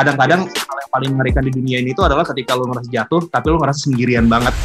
kadang-kadang 0.00 0.48
hal 0.48 0.76
yang 0.80 0.90
paling 0.96 1.10
mengerikan 1.12 1.44
di 1.44 1.52
dunia 1.52 1.76
ini 1.84 1.92
itu 1.92 2.00
adalah 2.00 2.24
ketika 2.24 2.56
lo 2.56 2.64
ngerasa 2.72 2.88
jatuh 2.88 3.20
tapi 3.28 3.52
lo 3.52 3.60
ngerasa 3.60 3.80
sendirian 3.84 4.24
banget. 4.32 4.56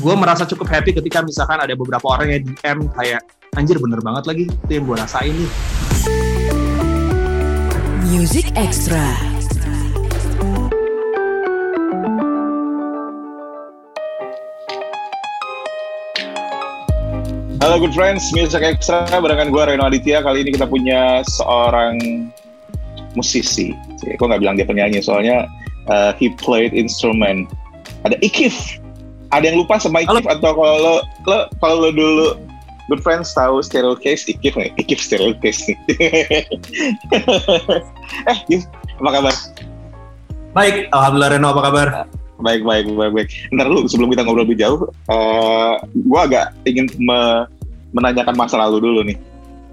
Gue 0.00 0.16
merasa 0.16 0.48
cukup 0.48 0.72
happy 0.72 0.96
ketika 0.96 1.20
misalkan 1.20 1.60
ada 1.60 1.76
beberapa 1.76 2.00
orang 2.08 2.32
yang 2.32 2.42
DM 2.48 2.78
kayak 2.96 3.20
anjir 3.60 3.76
bener 3.76 4.00
banget 4.00 4.24
lagi 4.24 4.44
itu 4.48 4.72
yang 4.72 4.84
gue 4.88 4.96
rasain 4.96 5.36
nih. 5.36 5.50
Music 8.08 8.48
Extra. 8.56 9.04
Halo 17.60 17.76
good 17.76 17.92
friends, 17.92 18.32
Music 18.32 18.64
Extra 18.64 19.04
barengan 19.20 19.52
gue 19.52 19.62
Reno 19.76 19.84
Aditya. 19.84 20.24
Kali 20.24 20.40
ini 20.40 20.56
kita 20.56 20.64
punya 20.64 21.20
seorang 21.28 22.00
musisi. 23.18 23.74
Gue 24.02 24.26
nggak 24.26 24.42
bilang 24.42 24.58
dia 24.58 24.66
penyanyi, 24.66 25.02
soalnya 25.02 25.46
uh, 25.90 26.14
he 26.16 26.30
played 26.38 26.74
instrument. 26.74 27.50
Ada 28.06 28.16
Ikif. 28.22 28.78
Ada 29.30 29.52
yang 29.52 29.62
lupa 29.62 29.78
sama 29.78 30.02
Ikif 30.02 30.26
Halo. 30.26 30.34
atau 30.38 30.50
kalau 30.58 30.76
lo, 30.78 30.94
lo 31.26 31.38
kalau 31.62 31.76
lo 31.86 31.90
dulu 31.94 32.26
good 32.90 33.02
friends 33.02 33.30
tahu 33.30 33.62
stereo 33.62 33.94
case 33.94 34.26
Ikif 34.26 34.58
nih, 34.58 34.74
Ikif 34.78 34.98
stereo 34.98 35.34
case 35.38 35.70
nih. 35.70 35.78
eh, 38.30 38.36
Ikif, 38.46 38.66
apa 38.98 39.10
kabar? 39.22 39.34
Baik, 40.50 40.90
Alhamdulillah 40.90 41.30
Reno, 41.30 41.48
apa 41.54 41.62
kabar? 41.70 41.88
Baik, 42.40 42.64
baik, 42.64 42.88
baik, 42.90 43.12
baik. 43.14 43.28
Ntar 43.54 43.68
lu 43.68 43.86
sebelum 43.86 44.10
kita 44.10 44.24
ngobrol 44.24 44.48
lebih 44.48 44.58
jauh, 44.58 44.88
uh, 45.12 45.76
gue 45.84 46.20
agak 46.20 46.56
ingin 46.66 46.90
me 46.98 47.46
menanyakan 47.90 48.38
masa 48.38 48.58
lalu 48.58 48.82
dulu 48.82 49.00
nih. 49.06 49.18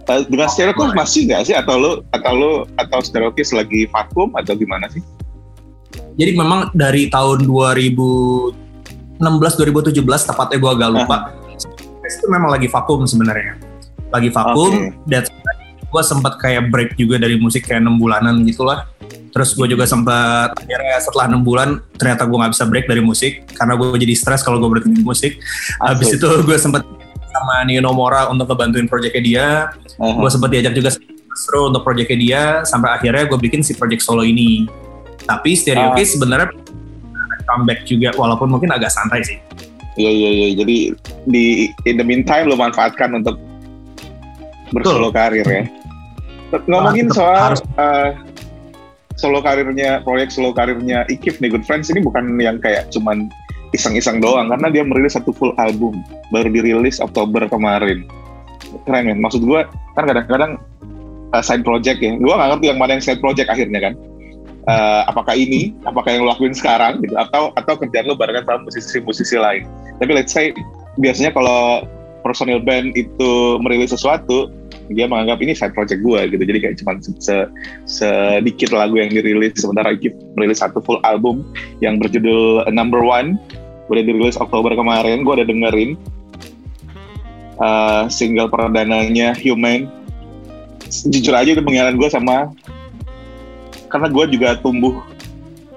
Uh, 0.07 0.23
dengan 0.31 0.47
Stereokis 0.47 0.95
masih 0.95 1.27
nggak 1.27 1.41
sih 1.51 1.55
atau 1.55 1.75
lu 1.75 1.91
atau 2.15 2.31
lu 2.31 2.51
atau 2.79 3.03
Stereokis 3.03 3.51
lagi 3.51 3.91
vakum 3.91 4.31
atau 4.39 4.55
gimana 4.55 4.87
sih? 4.87 5.03
Jadi 6.15 6.31
memang 6.33 6.71
dari 6.71 7.11
tahun 7.11 7.43
2016 7.43 9.19
2017 9.19 9.99
tepatnya 10.01 10.57
gue 10.57 10.71
agak 10.71 10.89
lupa. 10.95 11.17
Okay. 11.59 12.07
Itu 12.07 12.25
memang 12.31 12.55
lagi 12.55 12.71
vakum 12.71 13.03
sebenarnya. 13.03 13.59
Lagi 14.07 14.31
vakum 14.31 14.71
okay. 14.71 14.95
dan 15.11 15.23
gue 15.87 16.03
sempat 16.03 16.39
kayak 16.39 16.71
break 16.71 16.95
juga 16.95 17.19
dari 17.19 17.35
musik 17.35 17.67
kayak 17.67 17.83
enam 17.83 17.99
bulanan 17.99 18.47
gitulah. 18.47 18.87
Terus 19.35 19.53
gue 19.53 19.75
juga 19.75 19.85
sempat 19.85 20.55
akhirnya 20.57 20.97
setelah 21.03 21.29
enam 21.29 21.43
bulan 21.43 21.83
ternyata 21.99 22.25
gue 22.25 22.37
nggak 22.39 22.53
bisa 22.55 22.65
break 22.65 22.85
dari 22.89 23.03
musik 23.03 23.43
karena 23.53 23.75
gue 23.75 23.91
jadi 23.99 24.13
stres 24.17 24.41
kalau 24.41 24.57
gue 24.57 24.69
berhenti 24.79 25.03
musik. 25.03 25.37
Habis 25.83 26.15
itu 26.15 26.25
gue 26.25 26.57
sempat 26.57 26.87
sama 27.37 27.61
Nino 27.69 27.93
Mora 27.93 28.25
untuk 28.33 28.49
ngebantuin 28.49 28.89
proyeknya 28.89 29.21
dia. 29.21 29.47
Uh-huh. 30.01 30.25
Gue 30.25 30.29
sempat 30.33 30.49
diajak 30.49 30.73
juga 30.73 30.89
Astro 31.37 31.69
untuk 31.69 31.85
proyeknya 31.85 32.17
dia 32.17 32.41
sampai 32.65 32.97
akhirnya 32.97 33.29
gue 33.29 33.37
bikin 33.37 33.61
si 33.61 33.77
project 33.77 34.01
solo 34.01 34.25
ini. 34.25 34.65
Tapi 35.29 35.53
Stereo 35.53 35.93
uh. 35.93 36.01
Sebenarnya 36.01 36.49
comeback 37.47 37.85
juga 37.85 38.11
walaupun 38.17 38.49
mungkin 38.51 38.73
agak 38.73 38.89
santai 38.89 39.21
sih. 39.21 39.37
Iya 39.97 40.11
iya 40.11 40.29
iya. 40.29 40.47
Jadi 40.57 40.77
di 41.29 41.69
in 41.85 41.95
the 42.01 42.05
meantime 42.05 42.49
lo 42.49 42.57
manfaatkan 42.57 43.13
untuk 43.13 43.37
bersolo 44.73 45.13
karir 45.13 45.45
ya. 45.45 45.63
Ngomongin 46.67 47.11
soal 47.11 47.55
harus, 47.55 47.61
uh, 47.75 48.15
solo 49.19 49.41
karirnya 49.41 49.99
proyek 50.05 50.29
solo 50.31 50.53
karirnya 50.53 51.03
Ikif 51.09 51.41
nih 51.41 51.51
Good 51.51 51.65
Friends 51.65 51.89
ini 51.91 51.99
bukan 52.05 52.37
yang 52.39 52.61
kayak 52.61 52.87
cuman 52.93 53.27
iseng-iseng 53.75 54.23
doang 54.23 54.47
karena 54.51 54.67
dia 54.71 54.83
merilis 54.85 55.15
satu 55.15 55.31
full 55.35 55.51
album. 55.59 55.99
Baru 56.31 56.47
dirilis 56.51 56.99
Oktober 57.03 57.47
kemarin. 57.47 58.07
Keren 58.83 59.03
kan? 59.11 59.17
Maksud 59.19 59.41
gue 59.43 59.61
kan 59.95 60.03
kadang-kadang 60.07 60.51
uh, 61.33 61.43
side 61.43 61.63
project 61.63 61.99
ya. 61.99 62.15
Gue 62.15 62.33
nggak 62.33 62.49
ngerti 62.57 62.65
yang 62.71 62.79
mana 62.79 62.91
yang 62.99 63.03
side 63.03 63.21
project 63.23 63.47
akhirnya 63.51 63.91
kan. 63.91 63.93
Uh, 64.67 65.07
apakah 65.07 65.31
ini? 65.31 65.71
Apakah 65.87 66.11
yang 66.11 66.27
lo 66.27 66.35
lakuin 66.35 66.51
sekarang? 66.51 66.99
Gitu. 66.99 67.15
Atau 67.15 67.55
atau 67.55 67.73
kerjaan 67.79 68.11
lo 68.11 68.19
barengan 68.19 68.43
sama 68.43 68.67
musisi-musisi 68.67 69.39
lain. 69.39 69.63
Tapi 70.03 70.11
let's 70.11 70.35
say 70.35 70.51
biasanya 70.99 71.31
kalau 71.31 71.87
personil 72.27 72.59
band 72.59 72.91
itu 72.99 73.55
merilis 73.63 73.95
sesuatu 73.95 74.51
dia 74.91 75.05
menganggap 75.09 75.39
ini 75.43 75.53
side 75.55 75.75
project 75.75 75.99
gue 76.03 76.19
gitu 76.31 76.43
jadi 76.43 76.59
kayak 76.63 76.75
cuma 76.83 76.99
se 77.01 77.35
sedikit 77.87 78.71
lagu 78.71 78.99
yang 78.99 79.11
dirilis 79.11 79.57
sementara 79.59 79.95
Ikip 79.95 80.15
merilis 80.39 80.63
satu 80.63 80.79
full 80.83 80.99
album 81.03 81.43
yang 81.83 81.99
berjudul 81.99 82.67
Number 82.71 83.03
One 83.03 83.39
udah 83.87 84.03
dirilis 84.03 84.35
Oktober 84.39 84.75
kemarin 84.75 85.23
gue 85.23 85.33
udah 85.43 85.47
dengerin 85.47 85.95
uh, 87.59 88.07
single 88.11 88.51
perdananya 88.51 89.35
Human 89.39 89.87
jujur 90.87 91.35
aja 91.35 91.51
itu 91.51 91.63
pengkhianat 91.63 91.99
gue 91.99 92.09
sama 92.11 92.51
karena 93.87 94.07
gue 94.11 94.25
juga 94.35 94.59
tumbuh 94.59 95.03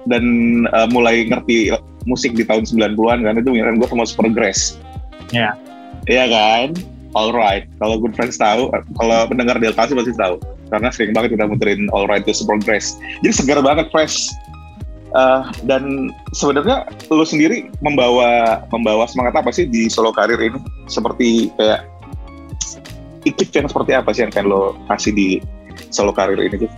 dan 0.07 0.23
uh, 0.71 0.87
mulai 0.91 1.27
ngerti 1.27 1.71
musik 2.07 2.33
di 2.33 2.43
tahun 2.43 2.65
90-an 2.65 3.19
kan 3.23 3.33
itu 3.39 3.47
pengkhianat 3.51 3.77
gue 3.79 3.89
sama 3.91 4.03
Supergrass 4.07 4.79
Iya. 5.31 5.53
Yeah. 5.53 5.53
Iya 6.09 6.25
kan? 6.27 6.67
Alright, 7.11 7.67
kalau 7.83 7.99
good 7.99 8.15
friends 8.15 8.39
tahu, 8.39 8.71
kalau 8.71 9.19
pendengar 9.27 9.59
Delta 9.59 9.83
sih 9.83 9.95
pasti 9.95 10.15
tahu, 10.15 10.39
karena 10.71 10.87
sering 10.95 11.11
banget 11.11 11.35
kita 11.35 11.43
muterin 11.43 11.91
Alright 11.91 12.23
to 12.23 12.31
Progress. 12.47 12.95
Jadi 13.19 13.33
segar 13.35 13.59
banget 13.59 13.91
fresh. 13.91 14.31
Uh, 15.11 15.43
dan 15.67 16.07
sebenarnya 16.31 16.87
lo 17.11 17.27
sendiri 17.27 17.67
membawa 17.83 18.63
membawa 18.71 19.03
semangat 19.11 19.43
apa 19.43 19.51
sih 19.51 19.67
di 19.67 19.91
solo 19.91 20.15
karir 20.15 20.39
ini? 20.39 20.55
Seperti 20.87 21.51
kayak 21.59 21.83
ikut 23.27 23.51
yang 23.51 23.67
seperti 23.67 23.91
apa 23.91 24.15
sih 24.15 24.23
yang 24.23 24.31
kan 24.31 24.47
lo 24.47 24.79
kasih 24.87 25.11
di 25.11 25.27
solo 25.91 26.15
karir 26.15 26.39
ini 26.39 26.63
tuh? 26.63 26.71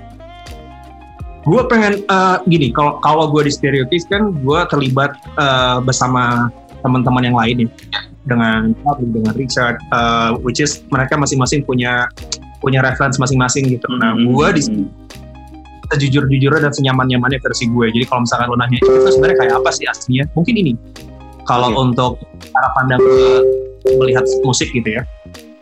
Gue 1.45 1.61
pengen 1.69 2.01
uh, 2.09 2.41
gini, 2.49 2.73
kalau 2.73 2.97
kalau 3.05 3.29
gue 3.29 3.45
di 3.45 3.53
Stereotis 3.53 4.09
kan 4.09 4.33
gue 4.33 4.59
terlibat 4.73 5.13
uh, 5.37 5.77
bersama 5.85 6.49
teman-teman 6.81 7.29
yang 7.29 7.37
lain 7.37 7.69
ya 7.69 7.69
dengan 8.23 8.71
dengan 8.99 9.33
Richard, 9.35 9.79
uh, 9.91 10.39
which 10.41 10.63
is 10.63 10.83
mereka 10.91 11.19
masing-masing 11.19 11.67
punya 11.67 12.07
punya 12.63 12.79
reference 12.79 13.19
masing-masing 13.19 13.67
gitu. 13.67 13.87
Nah, 13.99 14.15
mm-hmm. 14.15 14.31
gue 14.31 14.47
di 14.55 14.61
sejujur-jujurnya 15.93 16.71
dan 16.71 16.73
senyaman-nyamannya 16.73 17.37
versi 17.43 17.67
gue. 17.69 17.85
Jadi 17.91 18.05
kalau 18.07 18.23
misalkan 18.23 18.47
lo 18.49 18.57
nanya 18.57 18.77
itu 18.79 18.89
sebenarnya 19.11 19.37
kayak 19.45 19.53
apa 19.59 19.69
sih 19.75 19.85
aslinya? 19.85 20.25
Mungkin 20.33 20.55
ini. 20.55 20.73
Kalau 21.43 21.75
okay. 21.75 21.83
untuk 21.83 22.11
cara 22.39 22.69
pandang 22.79 23.03
melihat 23.99 24.25
musik 24.47 24.71
gitu 24.71 24.89
ya. 24.95 25.03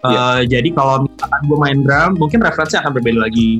Uh, 0.05 0.13
iya. 0.13 0.21
yeah. 0.45 0.59
Jadi 0.59 0.69
kalau 0.77 1.09
misalkan 1.09 1.41
gue 1.49 1.57
main 1.57 1.77
drum, 1.81 2.11
mungkin 2.21 2.39
referensinya 2.45 2.85
akan 2.85 2.91
berbeda 3.01 3.19
lagi. 3.25 3.57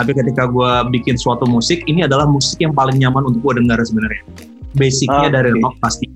Tapi 0.00 0.10
ketika 0.14 0.46
gue 0.48 0.70
bikin 0.94 1.18
suatu 1.18 1.44
musik, 1.44 1.82
ini 1.90 2.06
adalah 2.06 2.24
musik 2.24 2.56
yang 2.62 2.72
paling 2.72 2.96
nyaman 2.96 3.28
untuk 3.28 3.44
gue 3.44 3.54
dengar 3.60 3.78
sebenarnya. 3.84 4.22
Basicnya 4.78 5.28
okay. 5.28 5.34
dari 5.34 5.50
rock 5.58 5.76
pasti 5.82 6.06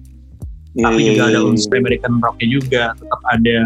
yeah, 0.77 0.85
tapi 0.89 1.01
juga 1.05 1.23
ada 1.29 1.31
iya, 1.31 1.41
iya, 1.41 1.51
unsur 1.51 1.71
iya. 1.73 1.79
American 1.81 2.13
rocknya 2.21 2.49
juga 2.49 2.83
tetap 2.97 3.21
ada 3.29 3.57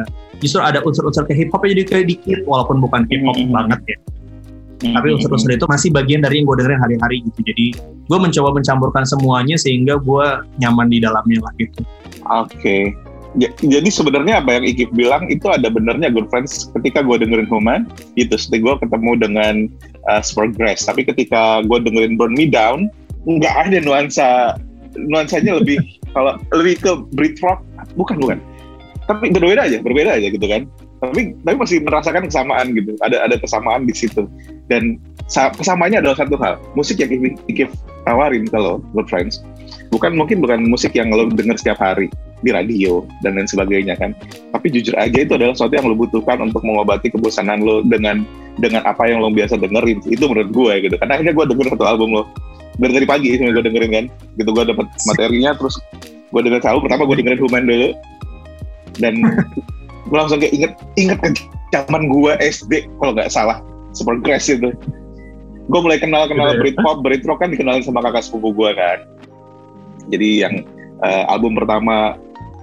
justru 0.43 0.61
ada 0.61 0.79
unsur-unsur 0.85 1.25
ke 1.25 1.35
hip 1.35 1.49
hopnya 1.55 1.79
jadi 1.79 1.85
kayak 1.87 2.07
dikit 2.13 2.41
walaupun 2.45 2.77
bukan 2.83 3.09
hip 3.09 3.23
hop 3.25 3.37
mm 3.37 3.45
-hmm. 3.47 3.55
banget 3.55 3.81
ya 3.87 3.99
mm-hmm. 3.99 4.95
tapi 4.95 5.07
unsur-unsur 5.17 5.51
itu 5.55 5.67
masih 5.69 5.89
bagian 5.95 6.21
dari 6.21 6.43
yang 6.43 6.47
gue 6.49 6.57
dengerin 6.61 6.81
hari-hari 6.83 7.17
gitu 7.25 7.41
jadi 7.47 7.67
gue 7.81 8.19
mencoba 8.19 8.49
mencampurkan 8.55 9.05
semuanya 9.09 9.57
sehingga 9.57 9.97
gue 9.99 10.27
nyaman 10.61 10.87
di 10.91 10.99
dalamnya 11.01 11.41
lah 11.43 11.53
gitu 11.57 11.81
oke 12.29 12.53
okay. 12.53 12.93
jadi 13.61 13.89
sebenarnya 13.89 14.41
apa 14.41 14.61
yang 14.61 14.65
Ikif 14.65 14.91
bilang 14.97 15.29
itu 15.29 15.49
ada 15.53 15.69
benernya 15.69 16.09
good 16.09 16.29
friends 16.33 16.69
ketika 16.77 17.05
gue 17.05 17.17
dengerin 17.21 17.49
Human 17.49 17.89
itu 18.17 18.33
setelah 18.37 18.61
gue 18.73 18.75
ketemu 18.89 19.13
dengan 19.21 19.55
uh, 20.09 20.21
Spurgrass 20.25 20.85
tapi 20.89 21.05
ketika 21.05 21.65
gue 21.65 21.79
dengerin 21.85 22.17
Burn 22.17 22.33
Me 22.37 22.49
Down 22.49 22.89
nggak 23.27 23.55
ada 23.69 23.79
nuansa 23.83 24.29
nuansanya 24.99 25.61
lebih 25.61 25.81
kalau 26.17 26.41
lebih 26.57 26.81
ke 26.81 26.91
Britpop 27.15 27.61
bukan 27.95 28.17
bukan. 28.21 28.39
Tapi 29.07 29.31
berbeda 29.31 29.71
aja 29.71 29.79
berbeda 29.81 30.19
aja 30.19 30.29
gitu 30.33 30.47
kan. 30.49 30.67
Tapi 31.05 31.37
tapi 31.45 31.57
masih 31.61 31.79
merasakan 31.85 32.27
kesamaan 32.27 32.73
gitu. 32.75 32.97
Ada 33.05 33.29
ada 33.29 33.37
kesamaan 33.39 33.85
di 33.85 33.95
situ. 33.95 34.27
Dan 34.67 34.99
kesamaannya 35.31 36.03
adalah 36.03 36.17
satu 36.19 36.35
hal. 36.41 36.59
Musik 36.75 36.99
yang 36.99 37.13
Ikif 37.47 37.71
tawarin 38.09 38.49
kalau 38.51 38.83
Good 38.97 39.07
Friends 39.07 39.43
bukan 39.91 40.19
mungkin 40.19 40.43
bukan 40.43 40.67
musik 40.67 40.95
yang 40.95 41.11
lo 41.11 41.31
denger 41.31 41.57
setiap 41.59 41.79
hari 41.79 42.11
di 42.45 42.51
radio 42.53 43.07
dan 43.25 43.39
lain 43.39 43.49
sebagainya 43.49 43.97
kan. 43.97 44.13
Tapi 44.53 44.67
jujur 44.71 44.95
aja 44.99 45.25
itu 45.25 45.33
adalah 45.35 45.55
sesuatu 45.57 45.75
yang 45.79 45.87
lo 45.89 45.97
butuhkan 45.97 46.39
untuk 46.43 46.63
mengobati 46.63 47.09
kebosanan 47.11 47.63
lo 47.63 47.83
dengan 47.87 48.27
dengan 48.61 48.85
apa 48.85 49.09
yang 49.09 49.23
lo 49.23 49.33
biasa 49.33 49.59
dengerin. 49.59 50.03
Itu 50.07 50.29
menurut 50.31 50.51
gue 50.53 50.73
gitu. 50.89 50.95
Karena 51.01 51.19
akhirnya 51.19 51.35
gue 51.35 51.45
denger 51.55 51.67
satu 51.77 51.85
album 51.87 52.09
lo 52.21 52.23
dari 52.77 52.93
dari 53.03 53.07
pagi 53.09 53.29
sih 53.33 53.41
gue 53.41 53.65
dengerin 53.65 53.93
kan. 53.93 54.05
Gitu 54.37 54.51
gue 54.53 54.65
dapet 54.65 54.87
materinya 55.09 55.51
terus 55.57 55.77
gue 56.07 56.41
denger 56.43 56.61
tahu 56.61 56.79
pertama 56.85 57.09
gue 57.09 57.17
dengerin 57.23 57.41
Human 57.41 57.65
dulu. 57.65 57.89
Dan 59.01 59.15
gue 60.09 60.17
langsung 60.17 60.39
kayak 60.41 60.55
inget 60.55 60.73
inget 61.01 61.19
ke 61.21 61.31
zaman 61.73 62.09
gue 62.09 62.33
SD 62.41 62.73
kalau 63.01 63.13
nggak 63.17 63.33
salah. 63.33 63.59
Super 63.97 64.21
crash 64.21 64.53
itu. 64.53 64.73
Gue 65.67 65.81
mulai 65.83 65.99
kenal 65.99 66.29
kenal 66.31 66.55
Britpop 66.61 67.03
Britpop 67.03 67.43
kan 67.43 67.51
dikenalin 67.51 67.83
sama 67.83 68.05
kakak 68.05 68.29
sepupu 68.29 68.53
gue 68.55 68.71
kan. 68.77 68.99
Jadi 70.13 70.47
yang 70.47 70.55
uh, 71.03 71.25
album 71.33 71.59
pertama 71.59 72.15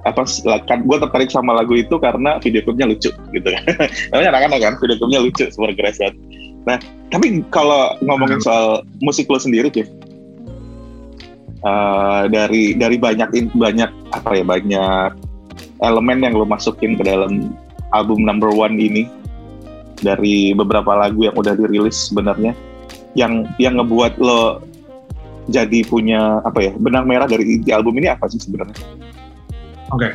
apa 0.04 0.28
kan 0.68 0.84
gue 0.84 0.98
tertarik 1.00 1.32
sama 1.32 1.56
lagu 1.56 1.80
itu 1.80 1.96
karena 1.96 2.36
video 2.40 2.62
klipnya 2.64 2.88
lucu 2.88 3.12
gitu 3.12 3.48
kan. 3.50 3.64
Namanya 4.14 4.30
anak-anak 4.38 4.60
kan? 4.62 4.74
Video 4.80 4.96
klipnya 5.02 5.20
lucu 5.26 5.46
super 5.52 5.74
crash 5.76 6.00
kan 6.00 6.14
nah 6.64 6.78
tapi 7.12 7.44
kalau 7.52 7.96
ngomongin 8.04 8.40
hmm. 8.40 8.46
soal 8.46 8.68
musik 9.04 9.28
lo 9.30 9.40
sendiri 9.40 9.70
Jeff 9.70 9.90
uh, 11.64 12.26
dari 12.32 12.74
dari 12.78 12.96
banyak 12.98 13.30
banyak 13.54 13.92
apa 14.16 14.30
ya 14.34 14.44
banyak 14.44 15.10
elemen 15.84 16.24
yang 16.24 16.34
lo 16.36 16.48
masukin 16.48 16.96
ke 16.96 17.04
dalam 17.04 17.54
album 17.92 18.24
number 18.24 18.50
one 18.50 18.80
ini 18.80 19.08
dari 20.04 20.52
beberapa 20.52 20.96
lagu 20.96 21.28
yang 21.28 21.36
udah 21.36 21.56
dirilis 21.56 22.12
sebenarnya 22.12 22.56
yang 23.16 23.48
yang 23.62 23.80
ngebuat 23.80 24.20
lo 24.20 24.64
jadi 25.52 25.84
punya 25.84 26.40
apa 26.48 26.72
ya 26.72 26.72
benang 26.80 27.04
merah 27.04 27.28
dari 27.28 27.60
di 27.60 27.72
album 27.72 28.00
ini 28.00 28.08
apa 28.12 28.32
sih 28.32 28.40
sebenarnya? 28.40 28.76
Oke, 29.92 30.10
okay. 30.10 30.12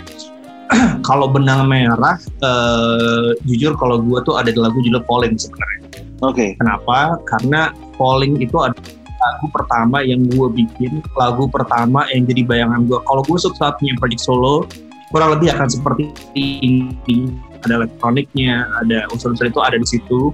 kalau 1.08 1.28
benang 1.28 1.68
merah, 1.68 2.16
uh, 2.40 3.36
jujur 3.44 3.76
kalau 3.76 4.00
gue 4.00 4.18
tuh 4.24 4.40
ada 4.40 4.48
di 4.48 4.56
lagu 4.56 4.80
judul 4.80 5.04
Falling 5.04 5.36
sebenarnya. 5.36 5.77
Oke. 6.18 6.34
Okay. 6.34 6.50
Kenapa? 6.58 7.18
Karena 7.26 7.70
Falling 7.94 8.38
itu 8.42 8.58
ada 8.58 8.78
lagu 9.18 9.46
pertama 9.50 9.98
yang 10.02 10.26
gue 10.30 10.48
bikin, 10.54 11.02
lagu 11.18 11.50
pertama 11.50 12.06
yang 12.14 12.26
jadi 12.26 12.46
bayangan 12.46 12.86
gue. 12.86 12.98
Kalau 13.02 13.22
gue 13.26 13.38
suka 13.38 13.74
punya 13.74 13.94
project 13.98 14.22
solo, 14.22 14.66
kurang 15.10 15.34
lebih 15.34 15.54
akan 15.54 15.68
seperti 15.68 16.14
ini. 16.38 17.34
Ada 17.66 17.82
elektroniknya, 17.82 18.70
ada 18.78 19.10
unsur-unsur 19.10 19.50
itu 19.50 19.58
ada 19.58 19.74
di 19.74 19.88
situ 19.88 20.30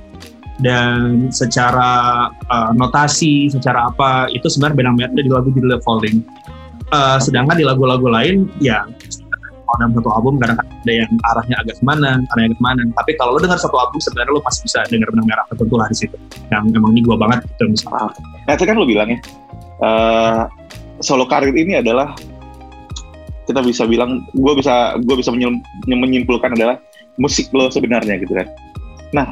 dan 0.60 1.32
secara 1.34 2.28
uh, 2.30 2.70
notasi, 2.76 3.50
secara 3.50 3.90
apa 3.90 4.30
itu 4.30 4.46
sebenarnya 4.46 4.76
benang 4.86 4.96
merah 5.00 5.16
di 5.16 5.32
lagu 5.32 5.48
judul 5.50 5.80
Falling. 5.82 6.22
Uh, 6.92 7.16
sedangkan 7.18 7.56
di 7.58 7.64
lagu-lagu 7.64 8.06
lain 8.06 8.46
ya 8.60 8.84
kalau 9.74 9.90
dalam 9.90 9.92
satu 9.98 10.10
album 10.14 10.34
kadang 10.38 10.58
ada 10.62 10.92
yang 10.94 11.10
arahnya 11.34 11.56
agak 11.58 11.74
ke 11.74 11.84
mana, 11.84 12.22
arahnya 12.30 12.46
agak 12.54 12.58
ke 12.58 12.64
mana. 12.64 12.80
Tapi 12.94 13.10
kalau 13.18 13.30
lo 13.34 13.38
dengar 13.42 13.58
satu 13.58 13.74
album 13.74 13.98
sebenarnya 13.98 14.30
lo 14.30 14.40
pasti 14.46 14.60
bisa 14.70 14.78
dengar 14.86 15.10
benang 15.10 15.26
merah 15.26 15.44
tertentu 15.50 15.74
lah 15.74 15.90
di 15.90 15.96
situ. 15.98 16.16
Yang 16.54 16.64
emang 16.78 16.90
ini 16.94 17.02
gua 17.02 17.16
banget 17.18 17.42
gitu 17.50 17.64
misalnya. 17.66 18.14
Nah, 18.46 18.52
itu 18.54 18.64
kan 18.64 18.74
lo 18.78 18.86
bilang 18.86 19.08
ya, 19.10 19.18
uh, 19.82 20.42
solo 21.02 21.26
karir 21.26 21.50
ini 21.50 21.82
adalah 21.82 22.14
kita 23.44 23.60
bisa 23.60 23.84
bilang, 23.84 24.24
gue 24.32 24.52
bisa 24.56 24.96
gue 25.04 25.16
bisa 25.20 25.28
menyimpulkan 25.84 26.56
adalah 26.56 26.80
musik 27.20 27.50
lo 27.52 27.68
sebenarnya 27.68 28.16
gitu 28.22 28.32
kan. 28.32 28.48
Nah, 29.12 29.26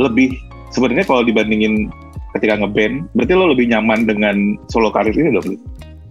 lebih 0.00 0.32
sebenarnya 0.72 1.04
kalau 1.04 1.20
dibandingin 1.26 1.92
ketika 2.38 2.56
ngeband, 2.56 3.12
berarti 3.12 3.32
lo 3.36 3.52
lebih 3.52 3.68
nyaman 3.68 4.08
dengan 4.08 4.56
solo 4.72 4.88
karir 4.88 5.12
ini 5.12 5.36
dong? 5.36 5.60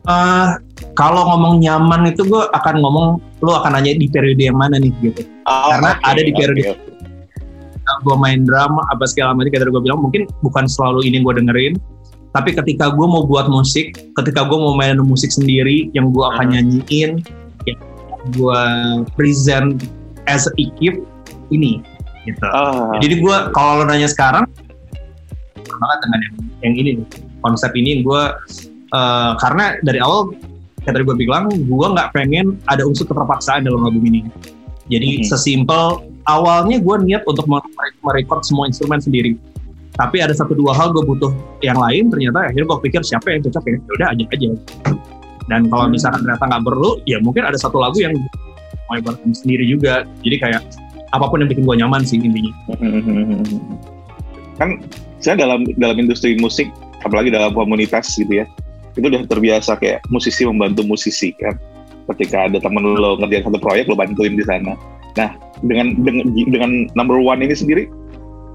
Uh, 0.05 0.53
kalau 0.95 1.23
ngomong 1.35 1.63
nyaman 1.63 2.11
itu 2.11 2.25
gue 2.27 2.43
akan 2.51 2.83
ngomong 2.83 3.07
lo 3.41 3.51
akan 3.63 3.79
nanya 3.79 3.97
di 3.97 4.07
periode 4.11 4.41
yang 4.41 4.57
mana 4.59 4.77
nih 4.77 4.91
gitu. 5.01 5.23
Oh, 5.47 5.71
Karena 5.71 5.97
okay, 5.97 6.09
ada 6.11 6.21
di 6.21 6.31
periode 6.35 6.61
okay, 6.61 6.75
okay. 6.77 7.99
gue 8.05 8.15
main 8.15 8.41
drama 8.47 8.81
apa 8.93 9.03
segala 9.09 9.35
macam 9.35 9.51
kayak 9.51 9.67
gue 9.67 9.83
bilang 9.83 9.99
mungkin 9.99 10.23
bukan 10.45 10.65
selalu 10.69 11.07
ini 11.11 11.23
gue 11.23 11.33
dengerin, 11.43 11.73
tapi 12.31 12.55
ketika 12.55 12.93
gue 12.95 13.03
mau 13.03 13.27
buat 13.27 13.51
musik, 13.51 13.99
ketika 14.15 14.47
gue 14.47 14.55
mau 14.55 14.71
main 14.77 14.95
musik 15.03 15.33
sendiri 15.33 15.91
yang 15.91 16.15
gue 16.15 16.23
akan 16.23 16.47
uh-huh. 16.47 16.53
nyanyiin, 16.55 17.11
yang 17.67 17.79
gue 18.31 18.63
present 19.19 19.83
as 20.31 20.47
a 20.47 20.53
ini 21.51 21.83
gitu. 22.23 22.45
Uh. 22.47 22.95
Jadi 23.03 23.19
gue 23.19 23.35
kalau 23.51 23.83
lo 23.83 23.85
nanya 23.89 24.07
sekarang 24.07 24.47
banget 25.81 25.99
dengan 26.05 26.19
yang, 26.21 26.35
yang 26.61 26.73
ini 26.77 26.91
konsep 27.41 27.73
ini 27.73 28.05
gue 28.05 28.23
uh, 28.93 29.31
karena 29.41 29.75
dari 29.81 29.97
awal 29.97 30.31
kayak 30.81 30.93
tadi 30.97 31.03
gue 31.05 31.17
bilang 31.17 31.45
gue 31.49 31.87
nggak 31.93 32.09
pengen 32.13 32.57
ada 32.65 32.81
unsur 32.85 33.05
keterpaksaan 33.05 33.65
dalam 33.65 33.85
album 33.85 34.01
ini. 34.05 34.21
Jadi 34.89 35.21
hmm. 35.21 35.25
sesimpel 35.29 36.03
awalnya 36.25 36.81
gue 36.81 36.95
niat 37.05 37.23
untuk 37.29 37.45
merekod 38.01 38.41
semua 38.43 38.65
instrumen 38.65 38.97
sendiri. 38.97 39.37
Tapi 39.95 40.23
ada 40.23 40.33
satu 40.33 40.57
dua 40.57 40.73
hal 40.73 40.95
gue 40.95 41.03
butuh 41.05 41.31
yang 41.61 41.77
lain 41.77 42.09
ternyata 42.09 42.49
akhirnya 42.49 42.65
gue 42.65 42.79
pikir 42.89 43.01
siapa 43.05 43.27
yang 43.29 43.41
cocok 43.45 43.63
ya, 43.69 43.77
ya 43.77 43.91
udah 43.99 44.07
aja 44.09 44.23
aja. 44.33 44.49
Dan 45.49 45.61
kalau 45.69 45.85
hmm. 45.87 45.93
misalkan 45.93 46.19
ternyata 46.25 46.43
nggak 46.47 46.63
perlu, 46.65 46.91
ya 47.05 47.17
mungkin 47.21 47.43
ada 47.45 47.57
satu 47.59 47.77
lagu 47.77 47.97
yang 48.01 48.15
mau 48.89 48.95
ibaratkan 48.97 49.31
sendiri 49.35 49.67
juga. 49.69 50.07
Jadi 50.25 50.35
kayak 50.41 50.61
apa 51.11 51.25
pun 51.27 51.43
yang 51.43 51.49
bikin 51.51 51.63
gue 51.67 51.75
nyaman 51.77 52.01
sih 52.07 52.17
intinya. 52.17 52.53
Kan 54.57 54.81
saya 55.21 55.37
dalam 55.37 55.67
dalam 55.77 55.97
industri 56.01 56.39
musik, 56.39 56.71
apalagi 57.05 57.29
dalam 57.29 57.53
komunitas 57.53 58.15
gitu 58.15 58.41
ya, 58.41 58.45
itu 58.97 59.05
udah 59.07 59.21
terbiasa 59.27 59.77
kayak 59.79 60.03
musisi 60.11 60.43
membantu 60.43 60.83
musisi 60.85 61.31
kan. 61.37 61.55
Ketika 62.11 62.49
ada 62.49 62.57
temen 62.59 62.83
lo 62.83 63.15
ngerjain 63.21 63.47
satu 63.47 63.59
proyek, 63.61 63.87
lo 63.87 63.95
bantuin 63.95 64.35
di 64.35 64.43
sana. 64.43 64.75
Nah, 65.15 65.29
dengan 65.63 65.95
dengan 66.01 66.27
dengan 66.33 66.71
number 66.97 67.19
one 67.19 67.39
ini 67.43 67.55
sendiri, 67.55 67.87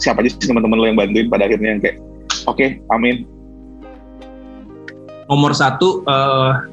siapa 0.03 0.21
aja 0.21 0.35
sih 0.37 0.49
teman-teman 0.49 0.77
lo 0.77 0.87
yang 0.89 0.99
bantuin 0.99 1.29
pada 1.33 1.49
akhirnya 1.49 1.77
yang 1.77 1.81
kayak, 1.81 1.97
oke, 2.45 2.57
okay, 2.59 2.83
amin. 2.93 3.25
Nomor 5.27 5.57
satu, 5.57 6.05
uh, 6.07 6.69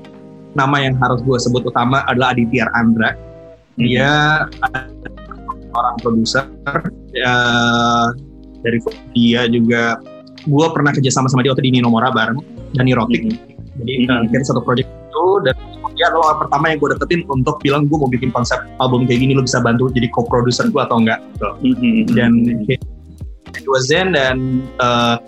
nama 0.53 0.77
yang 0.83 0.99
harus 0.99 1.23
gue 1.23 1.37
sebut 1.39 1.65
utama 1.65 2.05
adalah 2.05 2.35
Aditya 2.35 2.69
Andra. 2.75 3.15
Dia 3.79 4.45
mm-hmm 4.45 4.93
orang 5.73 5.95
produser 5.99 6.45
ya, 7.11 7.35
dari 8.61 8.79
dia 9.13 9.41
juga 9.49 9.99
gue 10.43 10.67
pernah 10.71 10.91
kerja 10.93 11.11
sama 11.11 11.27
sama 11.31 11.41
dia 11.41 11.51
waktu 11.51 11.65
di 11.69 11.79
Ninomora 11.79 12.13
bareng 12.13 12.39
dan 12.77 12.85
Rotik 12.89 13.21
mm 13.25 13.31
-hmm. 13.33 13.52
Jadi 13.81 13.93
mm 14.05 14.09
-hmm. 14.09 14.29
kita 14.29 14.43
satu 14.45 14.61
project 14.61 14.89
itu 14.89 15.25
dan 15.45 15.55
dia 15.93 16.09
adalah 16.09 16.33
orang 16.33 16.39
pertama 16.49 16.65
yang 16.73 16.77
gue 16.81 16.89
deketin 16.97 17.21
untuk 17.29 17.55
bilang 17.61 17.85
gue 17.85 17.97
mau 17.97 18.09
bikin 18.09 18.29
konsep 18.33 18.57
album 18.81 19.05
kayak 19.05 19.21
gini 19.21 19.37
lo 19.37 19.45
bisa 19.45 19.61
bantu 19.61 19.89
jadi 19.93 20.09
co-producer 20.09 20.65
gue 20.69 20.81
atau 20.81 20.97
enggak 21.01 21.21
gitu. 21.37 21.49
mm 21.61 21.75
-hmm. 21.77 22.03
dan 22.17 22.31
gue 23.53 23.79
Zen 23.85 24.17
dan 24.17 24.65
uh, 24.81 25.21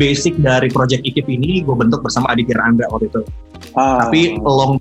basic 0.00 0.34
dari 0.40 0.72
project 0.72 1.04
Ikip 1.04 1.28
ini 1.28 1.60
gue 1.62 1.76
bentuk 1.76 2.00
bersama 2.00 2.32
Aditya 2.32 2.58
Andra 2.58 2.88
waktu 2.88 3.12
itu 3.12 3.20
oh. 3.76 3.96
tapi 4.02 4.40
long 4.40 4.80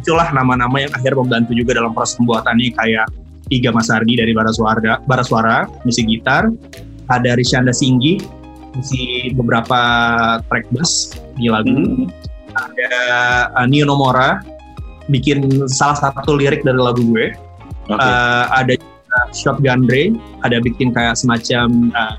itulah 0.00 0.32
nama-nama 0.32 0.80
yang 0.80 0.92
akhirnya 0.96 1.20
membantu 1.20 1.52
juga 1.52 1.76
dalam 1.76 1.92
proses 1.92 2.16
pembuatannya 2.16 2.72
kayak 2.72 3.06
Iga 3.48 3.72
Masardi 3.72 4.16
dari 4.20 4.36
Bara 4.36 4.52
Suara, 4.52 5.00
Bara 5.08 5.24
Suara, 5.24 5.64
musik 5.84 6.04
gitar, 6.04 6.52
ada 7.08 7.30
Rishanda 7.32 7.72
Singgi, 7.72 8.20
musik 8.74 9.36
beberapa 9.38 9.80
track 10.50 10.66
bass 10.74 11.14
di 11.38 11.48
lagu, 11.48 11.70
hmm. 11.70 12.10
ada 12.56 12.92
uh, 13.56 13.66
Nio 13.68 13.88
Nomora, 13.88 14.42
bikin 15.08 15.68
salah 15.70 15.96
satu 15.96 16.36
lirik 16.36 16.66
dari 16.66 16.76
lagu 16.76 17.00
gue, 17.00 17.32
okay. 17.88 17.96
uh, 17.96 18.50
ada 18.52 18.76
Shotgun 19.32 19.88
Ray, 19.88 20.12
ada 20.44 20.60
bikin 20.60 20.92
kayak 20.92 21.16
semacam 21.16 21.92
uh, 21.96 22.14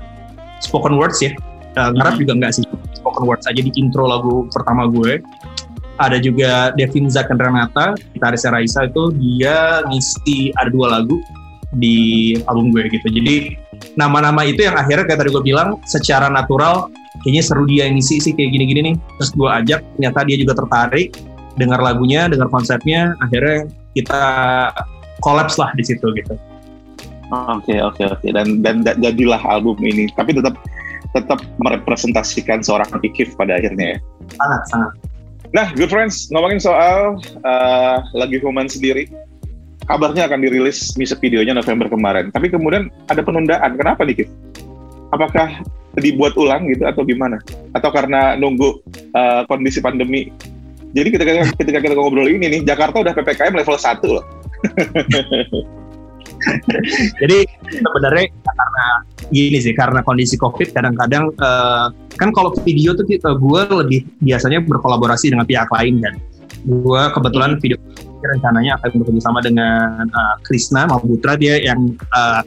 spoken 0.58 0.98
words 0.98 1.22
ya, 1.22 1.32
uh, 1.78 1.94
ngarap 1.94 2.18
hmm. 2.18 2.22
juga 2.26 2.32
enggak 2.40 2.52
sih, 2.58 2.64
spoken 2.96 3.24
words 3.28 3.46
aja 3.46 3.60
di 3.62 3.72
intro 3.78 4.08
lagu 4.08 4.50
pertama 4.50 4.90
gue, 4.90 5.22
ada 6.00 6.16
juga 6.16 6.72
Devin 6.80 7.12
Zak 7.12 7.28
Renata, 7.28 7.92
gitaris 8.16 8.48
Raisa 8.48 8.88
itu 8.88 9.12
dia 9.20 9.84
ngisi 9.84 10.48
ada 10.56 10.72
dua 10.72 10.96
lagu 10.96 11.20
di 11.76 12.34
album 12.48 12.72
gue 12.72 12.88
gitu. 12.88 13.06
Jadi 13.06 13.54
nama-nama 14.00 14.40
itu 14.48 14.64
yang 14.64 14.72
akhirnya 14.80 15.04
kayak 15.04 15.20
tadi 15.20 15.30
gue 15.30 15.44
bilang 15.44 15.76
secara 15.84 16.32
natural 16.32 16.88
kayaknya 17.20 17.44
seru 17.44 17.68
dia 17.68 17.84
yang 17.84 18.00
ngisi 18.00 18.16
sih 18.16 18.32
kayak 18.32 18.50
gini-gini 18.56 18.80
nih. 18.92 18.96
Terus 19.20 19.30
gue 19.36 19.48
ajak, 19.48 19.80
ternyata 19.96 20.18
dia 20.24 20.36
juga 20.40 20.52
tertarik 20.64 21.12
dengar 21.60 21.84
lagunya, 21.84 22.24
dengar 22.32 22.48
konsepnya, 22.48 23.12
akhirnya 23.20 23.68
kita 23.92 24.24
kolaps 25.20 25.60
lah 25.60 25.68
di 25.76 25.84
situ 25.84 26.08
gitu. 26.16 26.34
Oke 27.30 27.78
oke 27.78 28.02
oke 28.10 28.26
dan 28.32 28.64
dan 28.64 28.82
jadilah 28.82 29.38
album 29.44 29.76
ini. 29.84 30.08
Tapi 30.16 30.32
tetap 30.32 30.56
tetap 31.12 31.42
merepresentasikan 31.60 32.64
seorang 32.64 32.88
Ikif 33.04 33.36
pada 33.36 33.58
akhirnya 33.60 33.94
ya. 33.94 33.98
Sangat 34.38 34.62
sangat. 34.70 34.92
Nah, 35.50 35.66
good 35.74 35.90
friends, 35.90 36.30
ngomongin 36.30 36.62
soal 36.62 37.18
uh, 37.42 37.98
lagi 38.14 38.38
Human 38.38 38.70
sendiri, 38.70 39.10
kabarnya 39.90 40.30
akan 40.30 40.46
dirilis 40.46 40.94
music 40.94 41.18
videonya 41.18 41.58
November 41.58 41.90
kemarin. 41.90 42.30
Tapi 42.30 42.46
kemudian 42.46 42.86
ada 43.10 43.26
penundaan. 43.26 43.74
Kenapa 43.74 44.06
nih, 44.06 44.22
Kif? 44.22 44.30
Apakah 45.10 45.66
dibuat 45.98 46.38
ulang 46.38 46.70
gitu 46.70 46.86
atau 46.86 47.02
gimana? 47.02 47.42
Atau 47.74 47.90
karena 47.90 48.38
nunggu 48.38 48.78
uh, 49.18 49.42
kondisi 49.50 49.82
pandemi? 49.82 50.30
Jadi 50.94 51.08
ketika 51.10 51.30
ketika 51.58 51.78
kita 51.82 51.98
ngobrol 51.98 52.30
ini 52.30 52.46
nih, 52.46 52.62
Jakarta 52.62 53.02
udah 53.02 53.10
PPKM 53.10 53.58
level 53.58 53.74
1 53.74 54.06
loh. 54.06 54.22
Jadi 57.20 57.44
sebenarnya 57.68 58.24
karena 58.32 58.86
gini 59.28 59.58
sih, 59.60 59.76
karena 59.76 60.00
kondisi 60.00 60.40
COVID 60.40 60.72
kadang-kadang 60.72 61.28
uh, 61.42 61.92
kan 62.16 62.32
kalau 62.32 62.54
video 62.64 62.96
tuh 62.96 63.04
kita 63.04 63.36
gue 63.36 63.62
lebih 63.84 64.00
biasanya 64.24 64.64
berkolaborasi 64.64 65.34
dengan 65.34 65.46
pihak 65.46 65.68
lain 65.68 66.00
kan. 66.00 66.14
Gue 66.64 67.02
kebetulan 67.12 67.60
video 67.60 67.76
rencananya 68.22 68.76
akan 68.80 69.00
bekerja 69.02 69.22
sama 69.24 69.40
dengan 69.40 70.06
uh, 70.12 70.36
Krisna 70.44 70.84
Mabutra 70.86 71.34
dia 71.34 71.56
yang 71.60 71.96
uh, 72.12 72.42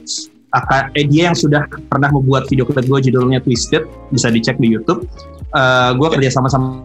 akan 0.54 0.94
eh, 0.94 1.06
dia 1.10 1.30
yang 1.30 1.36
sudah 1.36 1.66
pernah 1.90 2.14
membuat 2.14 2.46
video 2.46 2.62
klip 2.62 2.86
gue 2.86 3.10
judulnya 3.10 3.42
Twisted. 3.42 3.82
Bisa 4.14 4.30
dicek 4.30 4.56
di 4.62 4.70
YouTube. 4.70 5.06
Uh, 5.54 5.94
gue 5.94 6.08
kerja 6.18 6.34
sama 6.34 6.50
sama 6.50 6.82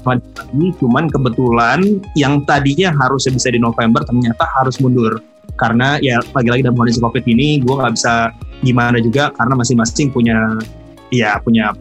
ini, 0.53 0.69
cuman 0.77 1.09
kebetulan 1.09 1.81
yang 2.13 2.45
tadinya 2.45 2.93
harusnya 2.93 3.33
bisa 3.33 3.49
di 3.49 3.57
November 3.57 4.05
ternyata 4.05 4.45
harus 4.61 4.77
mundur. 4.77 5.17
Karena 5.57 5.97
ya 6.01 6.21
lagi-lagi 6.37 6.65
dalam 6.65 6.77
kondisi 6.77 7.01
covid 7.01 7.25
ini 7.25 7.61
gue 7.65 7.73
nggak 7.73 7.93
bisa 7.97 8.29
gimana 8.61 9.01
juga 9.01 9.33
karena 9.33 9.57
masing-masing 9.57 10.13
punya 10.13 10.37
ya 11.09 11.41
punya 11.41 11.73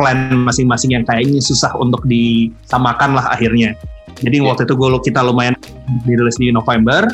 plan 0.00 0.32
masing-masing 0.48 0.96
yang 0.96 1.04
kayaknya 1.04 1.44
susah 1.44 1.76
untuk 1.76 2.00
disamakan 2.08 3.20
lah 3.20 3.36
akhirnya 3.36 3.76
Jadi 4.20 4.36
Yeah. 4.40 4.52
waktu 4.52 4.64
itu 4.64 4.74
gue 4.76 4.88
kita 5.00 5.20
lumayan 5.24 5.56
dirilis 6.04 6.36
di 6.36 6.52
November. 6.52 7.08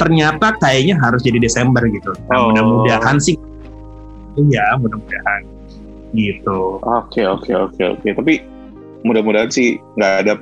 Ternyata 0.00 0.56
kayaknya 0.56 0.96
harus 0.96 1.20
jadi 1.20 1.36
Desember 1.36 1.84
gitu. 1.88 2.08
Nah, 2.30 2.36
Oh. 2.40 2.44
mudah-mudahan 2.48 3.20
sih. 3.20 3.36
Iya, 4.40 4.80
mudah-mudahan 4.80 5.42
gitu. 6.16 6.80
Oke 6.80 7.24
oke 7.28 7.52
oke 7.52 7.82
oke. 7.84 8.08
Tapi 8.16 8.40
mudah-mudahan 9.04 9.52
sih 9.52 9.76
nggak 9.96 10.12
ada 10.24 10.34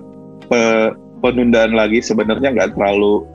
pe- 0.46 0.94
penundaan 1.18 1.74
lagi. 1.74 1.98
Sebenarnya 1.98 2.54
nggak 2.54 2.78
terlalu 2.78 3.26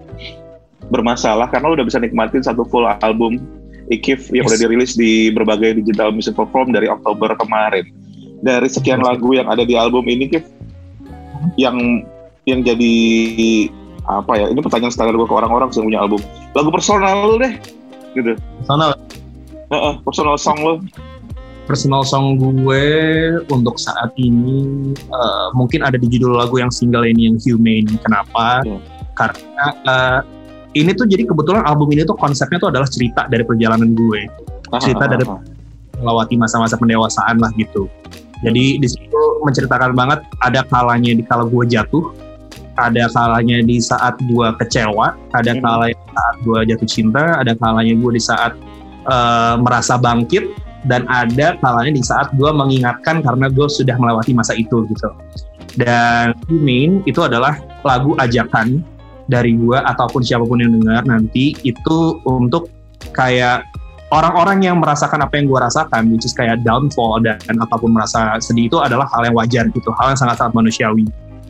bermasalah 0.87 1.49
karena 1.49 1.65
lo 1.67 1.75
udah 1.75 1.87
bisa 1.87 1.99
nikmatin 1.99 2.45
satu 2.45 2.63
full 2.69 2.85
album 2.87 3.41
Ikif 3.85 4.33
yang 4.33 4.47
Yes. 4.47 4.55
udah 4.55 4.59
dirilis 4.65 4.91
di 4.95 5.29
berbagai 5.29 5.77
digital 5.77 6.09
music 6.09 6.33
platform 6.33 6.71
dari 6.71 6.87
Oktober 6.87 7.37
kemarin. 7.37 7.85
Dari 8.43 8.67
sekian 8.67 8.99
lagu 8.99 9.31
yang 9.31 9.47
ada 9.47 9.63
di 9.63 9.77
album 9.77 10.05
ini, 10.07 10.27
Kif, 10.27 10.43
yang 11.55 12.03
yang 12.45 12.61
jadi 12.61 12.95
apa 14.05 14.31
ya? 14.37 14.45
Ini 14.51 14.59
pertanyaan 14.61 14.93
standar 14.93 15.15
gue 15.15 15.25
ke 15.25 15.35
orang-orang 15.35 15.71
yang 15.73 15.85
punya 15.87 15.99
album. 16.03 16.21
Lagu 16.53 16.69
personal 16.69 17.15
lo 17.25 17.35
deh, 17.41 17.53
gitu. 18.13 18.35
Sana 18.67 18.93
Heeh, 19.65 19.93
personal 20.05 20.37
song 20.37 20.59
lo. 20.61 20.73
personal 21.65 22.05
song 22.05 22.37
gue 22.37 22.85
untuk 23.49 23.81
saat 23.81 24.13
ini 24.21 24.93
eh, 24.93 25.47
mungkin 25.57 25.81
ada 25.81 25.97
di 25.97 26.05
judul 26.05 26.37
lagu 26.37 26.61
yang 26.61 26.69
single 26.69 27.01
ini 27.01 27.25
yang 27.25 27.41
Humane. 27.41 27.89
Kenapa? 28.05 28.61
Hmm. 28.61 28.77
Karena 29.17 29.65
eh, 29.73 30.19
ini 30.77 30.93
tuh 30.93 31.09
jadi 31.09 31.25
kebetulan 31.25 31.65
album 31.65 31.89
ini 31.97 32.05
tuh 32.05 32.13
konsepnya 32.13 32.61
tuh 32.61 32.69
adalah 32.69 32.85
cerita 32.85 33.25
dari 33.25 33.41
perjalanan 33.41 33.97
gue, 33.97 34.29
Cerita 34.77 35.09
dari- 35.09 35.25
melewati 35.95 36.35
masa-masa 36.37 36.77
pendewasaan 36.77 37.41
lah 37.41 37.49
gitu. 37.57 37.89
Jadi 38.45 38.77
di 38.77 38.87
situ 38.87 39.21
menceritakan 39.41 39.97
banget 39.97 40.21
ada 40.45 40.61
kalanya 40.69 41.17
di 41.17 41.25
kala 41.25 41.49
gue 41.49 41.65
jatuh, 41.65 42.13
ada 42.77 43.09
kalanya 43.09 43.65
di 43.65 43.81
saat 43.81 44.21
gue 44.21 44.47
kecewa, 44.61 45.17
ada 45.33 45.51
Hmm. 45.57 45.63
kalanya 45.65 45.97
di 45.97 46.11
saat 46.13 46.35
gue 46.45 46.59
jatuh 46.69 46.89
cinta, 46.89 47.23
ada 47.41 47.53
kalanya 47.57 47.93
gue 47.97 48.11
di 48.13 48.21
saat 48.21 48.53
eh, 49.05 49.55
merasa 49.61 50.01
bangkit, 50.01 50.49
dan 50.89 51.05
ada 51.09 51.57
kalanya 51.61 51.93
di 51.93 52.01
saat 52.01 52.33
gue 52.33 52.49
mengingatkan 52.49 53.21
karena 53.21 53.49
gue 53.53 53.69
sudah 53.69 53.97
melewati 53.97 54.33
masa 54.33 54.57
itu 54.57 54.85
gitu. 54.89 55.09
Dan 55.77 56.33
Humane 56.49 57.05
itu 57.05 57.21
adalah 57.21 57.59
lagu 57.85 58.17
ajakan 58.17 58.81
dari 59.29 59.57
gue 59.57 59.77
ataupun 59.77 60.21
siapa 60.21 60.45
pun 60.45 60.61
yang 60.61 60.73
dengar 60.73 61.05
nanti 61.05 61.57
itu 61.65 62.21
untuk 62.25 62.69
kayak 63.13 63.65
orang-orang 64.15 64.63
yang 64.63 64.79
merasakan 64.79 65.19
apa 65.27 65.35
yang 65.35 65.51
gue 65.51 65.59
rasakan, 65.59 66.01
which 66.15 66.23
is 66.23 66.31
kayak 66.31 66.63
downfall 66.63 67.19
dan 67.19 67.35
apa 67.59 67.75
pun 67.75 67.91
merasa 67.91 68.39
sedih 68.39 68.71
itu 68.71 68.77
adalah 68.79 69.03
hal 69.11 69.27
yang 69.27 69.35
wajar 69.35 69.67
gitu, 69.75 69.91
hal 69.99 70.15
yang 70.15 70.19
sangat-sangat 70.19 70.55
manusiawi. 70.55 71.03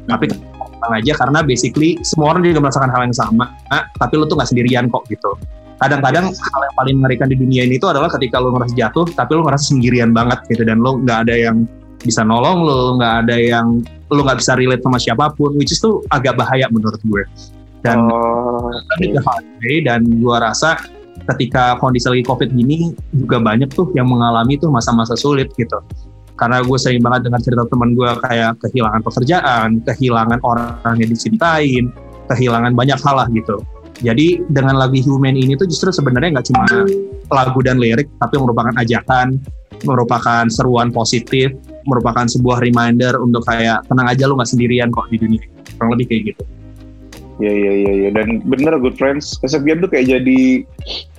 Tapi 0.05 0.25
tenang 0.29 0.93
aja 0.97 1.13
karena 1.17 1.39
basically 1.45 1.97
semua 2.01 2.33
orang 2.33 2.41
juga 2.45 2.65
merasakan 2.65 2.89
hal 2.89 3.01
yang 3.05 3.15
sama, 3.15 3.53
ah, 3.69 3.85
tapi 4.01 4.17
lu 4.17 4.25
tuh 4.25 4.37
nggak 4.37 4.49
sendirian 4.49 4.89
kok 4.89 5.05
gitu. 5.09 5.37
Kadang-kadang 5.75 6.31
hal 6.31 6.61
yang 6.65 6.75
paling 6.79 6.95
mengerikan 6.97 7.27
di 7.29 7.37
dunia 7.37 7.67
ini 7.67 7.77
itu 7.77 7.85
adalah 7.85 8.09
ketika 8.09 8.41
lu 8.41 8.49
ngerasa 8.55 8.73
jatuh, 8.73 9.05
tapi 9.13 9.31
lu 9.37 9.41
ngerasa 9.45 9.65
sendirian 9.75 10.09
banget 10.15 10.39
gitu 10.49 10.63
dan 10.65 10.81
lu 10.81 11.03
nggak 11.05 11.29
ada 11.29 11.35
yang 11.35 11.69
bisa 12.01 12.21
nolong 12.21 12.65
lu, 12.65 12.81
nggak 12.97 13.13
ada 13.27 13.35
yang 13.37 13.81
lu 14.09 14.21
nggak 14.21 14.37
bisa 14.41 14.53
relate 14.57 14.81
sama 14.81 14.97
siapa 15.01 15.25
pun, 15.33 15.53
which 15.57 15.73
is 15.73 15.81
tuh 15.81 16.01
agak 16.13 16.37
bahaya 16.37 16.65
menurut 16.69 17.01
gue. 17.05 17.23
Dan 17.85 18.09
Oh, 18.09 18.73
way 19.61 19.85
dan 19.85 20.01
gua 20.17 20.41
rasa 20.41 20.81
ketika 21.33 21.79
kondisi 21.81 22.05
lagi 22.11 22.23
covid 22.25 22.53
gini 22.53 22.93
juga 23.13 23.41
banyak 23.41 23.69
tuh 23.73 23.89
yang 23.97 24.05
mengalami 24.05 24.59
tuh 24.59 24.69
masa-masa 24.69 25.17
sulit 25.17 25.49
gitu. 25.57 25.79
Karena 26.35 26.59
gue 26.59 26.75
sering 26.75 26.99
banget 26.99 27.31
dengar 27.31 27.39
cerita 27.39 27.63
teman 27.71 27.95
gue 27.95 28.09
kayak 28.27 28.59
kehilangan 28.59 29.01
pekerjaan 29.01 29.67
kehilangan 29.87 30.39
orang 30.43 30.95
yang 30.99 31.09
dicintain 31.09 31.89
kehilangan 32.27 32.75
banyak 32.75 32.99
hal 32.99 33.15
lah 33.15 33.27
gitu. 33.31 33.63
Jadi 34.03 34.43
dengan 34.51 34.75
lagu 34.75 34.99
Human 34.99 35.39
ini 35.39 35.55
tuh 35.55 35.71
justru 35.71 35.87
sebenarnya 35.87 36.35
nggak 36.35 36.47
cuma 36.51 36.67
lagu 37.31 37.59
dan 37.63 37.79
lirik 37.79 38.11
tapi 38.19 38.35
merupakan 38.35 38.75
ajakan 38.75 39.39
merupakan 39.83 40.45
seruan 40.47 40.93
positif 40.93 41.51
merupakan 41.85 42.25
sebuah 42.25 42.63
reminder 42.63 43.17
untuk 43.21 43.45
kayak 43.45 43.85
tenang 43.87 44.07
aja 44.09 44.23
lu 44.25 44.37
nggak 44.37 44.49
sendirian 44.49 44.89
kok 44.93 45.07
di 45.11 45.17
dunia 45.19 45.43
kurang 45.77 45.97
lebih 45.97 46.05
kayak 46.09 46.21
gitu 46.33 46.43
Iya 47.35 47.51
iya 47.51 47.71
iya 47.75 47.93
iya. 47.99 48.09
Dan 48.15 48.39
bener 48.47 48.79
good 48.79 48.95
friends. 48.95 49.35
Kesepian 49.43 49.83
tuh 49.83 49.91
kayak 49.91 50.07
jadi 50.07 50.63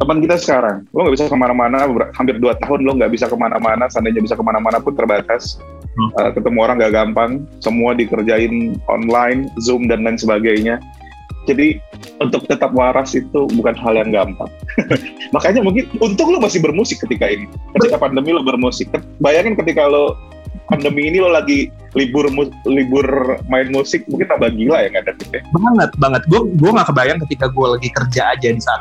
teman 0.01 0.25
kita 0.25 0.41
sekarang. 0.41 0.89
Lo 0.97 1.05
nggak 1.05 1.15
bisa 1.21 1.29
ke 1.29 1.37
mana-mana 1.37 1.85
hampir 2.17 2.37
dua 2.41 2.57
tahun 2.65 2.89
lo 2.89 2.97
nggak 2.97 3.13
bisa 3.13 3.29
ke 3.29 3.37
mana-mana 3.37 3.85
seandainya 3.93 4.25
bisa 4.25 4.37
ke 4.39 4.45
mana-mana 4.45 4.81
pun 4.81 4.97
terbatas. 4.97 5.61
Hmm. 5.97 6.11
Eh, 6.21 6.31
ketemu 6.33 6.59
orang 6.61 6.77
nggak 6.81 6.95
gampang 6.95 7.31
semua 7.61 7.97
dikerjain 7.97 8.77
online 8.89 9.49
zoom 9.61 9.89
dan 9.89 10.05
lain 10.05 10.17
sebagainya. 10.17 10.81
Jadi 11.47 11.79
untuk 12.19 12.43
tetap 12.51 12.75
waras 12.75 13.15
itu 13.15 13.47
bukan 13.55 13.77
hal 13.79 13.95
yang 13.95 14.11
gampang. 14.11 14.51
Makanya 15.37 15.63
mungkin 15.63 15.87
untung 16.03 16.35
lo 16.35 16.43
masih 16.43 16.59
bermusik 16.59 16.99
ketika 17.07 17.31
ini. 17.31 17.47
Ketika 17.79 18.03
pandemi 18.03 18.35
lo 18.35 18.43
bermusik. 18.43 18.91
Bayangin 19.23 19.55
ketika 19.55 19.87
lo 19.87 20.19
pandemi 20.67 21.09
ini 21.09 21.19
lo 21.23 21.31
lagi 21.31 21.71
libur 21.95 22.29
mu- 22.29 22.53
libur 22.67 23.07
main 23.49 23.71
musik 23.71 24.05
mungkin 24.11 24.29
tambah 24.29 24.53
gila 24.53 24.83
ya 24.85 24.89
nggak 24.93 25.05
ada 25.09 25.13
banget 25.55 25.91
banget. 25.97 26.23
Gue 26.29 26.41
gue 26.55 26.71
nggak 26.71 26.89
kebayang 26.93 27.19
ketika 27.29 27.47
gue 27.51 27.67
lagi 27.79 27.89
kerja 27.95 28.23
aja 28.37 28.49
di 28.53 28.61
saat 28.61 28.81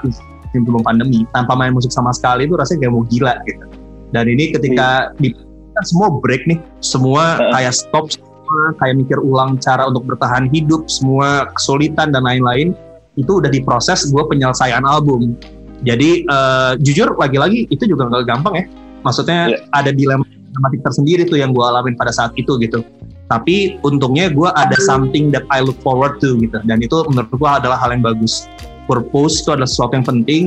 sebelum 0.52 0.82
pandemi 0.84 1.28
tanpa 1.32 1.54
main 1.56 1.72
musik 1.76 1.92
sama 1.92 2.12
sekali 2.16 2.48
itu 2.48 2.56
rasanya 2.56 2.88
kayak 2.88 2.94
mau 2.94 3.04
gila 3.08 3.34
gitu. 3.48 3.66
Dan 4.12 4.26
ini 4.32 4.52
ketika 4.56 5.12
di 5.20 5.36
kan 5.76 5.84
semua 5.84 6.08
break 6.24 6.48
nih 6.48 6.60
semua 6.80 7.36
Heeh. 7.36 7.52
kayak 7.52 7.74
stop 7.76 8.08
semua 8.08 8.60
kayak 8.80 8.96
mikir 8.96 9.20
ulang 9.20 9.60
cara 9.60 9.92
untuk 9.92 10.08
bertahan 10.08 10.48
hidup 10.52 10.88
semua 10.88 11.52
kesulitan 11.52 12.16
dan 12.16 12.24
lain-lain 12.24 12.72
itu 13.20 13.32
udah 13.40 13.52
diproses 13.52 14.08
gue 14.08 14.24
penyelesaian 14.28 14.84
album. 14.88 15.36
Jadi 15.84 16.24
eh, 16.24 16.72
jujur 16.80 17.16
lagi-lagi 17.20 17.68
itu 17.68 17.84
juga 17.86 18.08
nggak 18.08 18.24
gampang 18.28 18.56
ya. 18.56 18.66
Maksudnya 19.04 19.40
Iya. 19.52 19.58
ada 19.70 19.92
dilema 19.92 20.24
dilematik 20.56 20.88
tersendiri 20.88 21.28
tuh 21.28 21.36
yang 21.36 21.52
gue 21.52 21.60
alamin 21.60 22.00
pada 22.00 22.16
saat 22.16 22.32
itu 22.40 22.56
gitu. 22.64 22.80
Tapi 23.28 23.76
untungnya 23.84 24.32
gue 24.32 24.48
ada 24.56 24.80
something 24.88 25.36
that 25.36 25.44
I 25.52 25.60
look 25.60 25.76
forward 25.84 26.24
to 26.24 26.40
gitu. 26.40 26.56
Dan 26.64 26.80
itu 26.80 27.04
menurut 27.12 27.28
gue 27.28 27.50
adalah 27.52 27.76
hal 27.76 27.92
yang 27.92 28.00
bagus. 28.00 28.48
Purpose 28.88 29.44
itu 29.44 29.52
adalah 29.52 29.68
sesuatu 29.68 30.00
yang 30.00 30.08
penting 30.08 30.44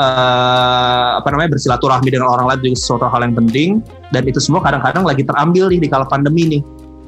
eh, 0.00 1.08
apa 1.20 1.28
namanya 1.28 1.58
bersilaturahmi 1.58 2.08
dengan 2.08 2.32
orang 2.32 2.48
lain 2.48 2.72
juga 2.72 2.78
sesuatu 2.80 3.06
hal 3.12 3.20
yang 3.28 3.36
penting. 3.36 3.84
Dan 4.08 4.24
itu 4.24 4.40
semua 4.40 4.64
kadang-kadang 4.64 5.04
lagi 5.04 5.20
terambil 5.26 5.68
nih 5.68 5.80
di 5.84 5.88
kala 5.92 6.08
pandemi 6.08 6.56
nih 6.56 6.62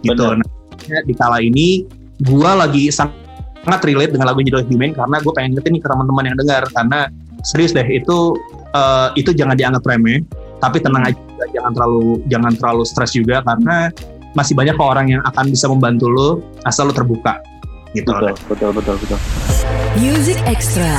gitu. 0.05 0.37
Nah, 0.37 1.03
di 1.07 1.15
kala 1.17 1.41
ini 1.41 1.87
gue 2.21 2.51
lagi 2.53 2.93
sangat 2.93 3.81
relate 3.87 4.13
dengan 4.13 4.35
lagu 4.35 4.43
judul 4.43 4.67
Human 4.67 4.91
karena 4.93 5.17
gue 5.23 5.33
pengen 5.33 5.55
ngetin 5.55 5.79
nih 5.79 5.83
ke 5.87 5.89
teman-teman 5.89 6.25
yang 6.29 6.37
dengar. 6.37 6.63
Karena 6.75 7.07
serius 7.47 7.71
deh 7.73 7.87
itu 7.87 8.35
eh, 8.75 9.09
itu 9.15 9.31
jangan 9.31 9.55
dianggap 9.55 9.87
remeh 9.87 10.27
tapi 10.63 10.79
tenang 10.79 11.03
aja 11.11 11.19
jangan 11.51 11.75
terlalu 11.75 12.23
jangan 12.31 12.53
terlalu 12.55 12.83
stres 12.87 13.11
juga 13.11 13.43
karena 13.43 13.91
masih 14.39 14.55
banyak 14.55 14.79
kok 14.79 14.87
orang 14.87 15.07
yang 15.11 15.23
akan 15.27 15.51
bisa 15.51 15.67
membantu 15.67 16.07
lo 16.07 16.29
asal 16.63 16.87
lo 16.87 16.95
terbuka 16.95 17.43
gitu. 17.99 18.09
Betul 18.09 18.33
betul 18.47 18.71
betul 18.71 18.95
betul. 19.03 19.19
Music 19.99 20.39
Extra. 20.47 20.95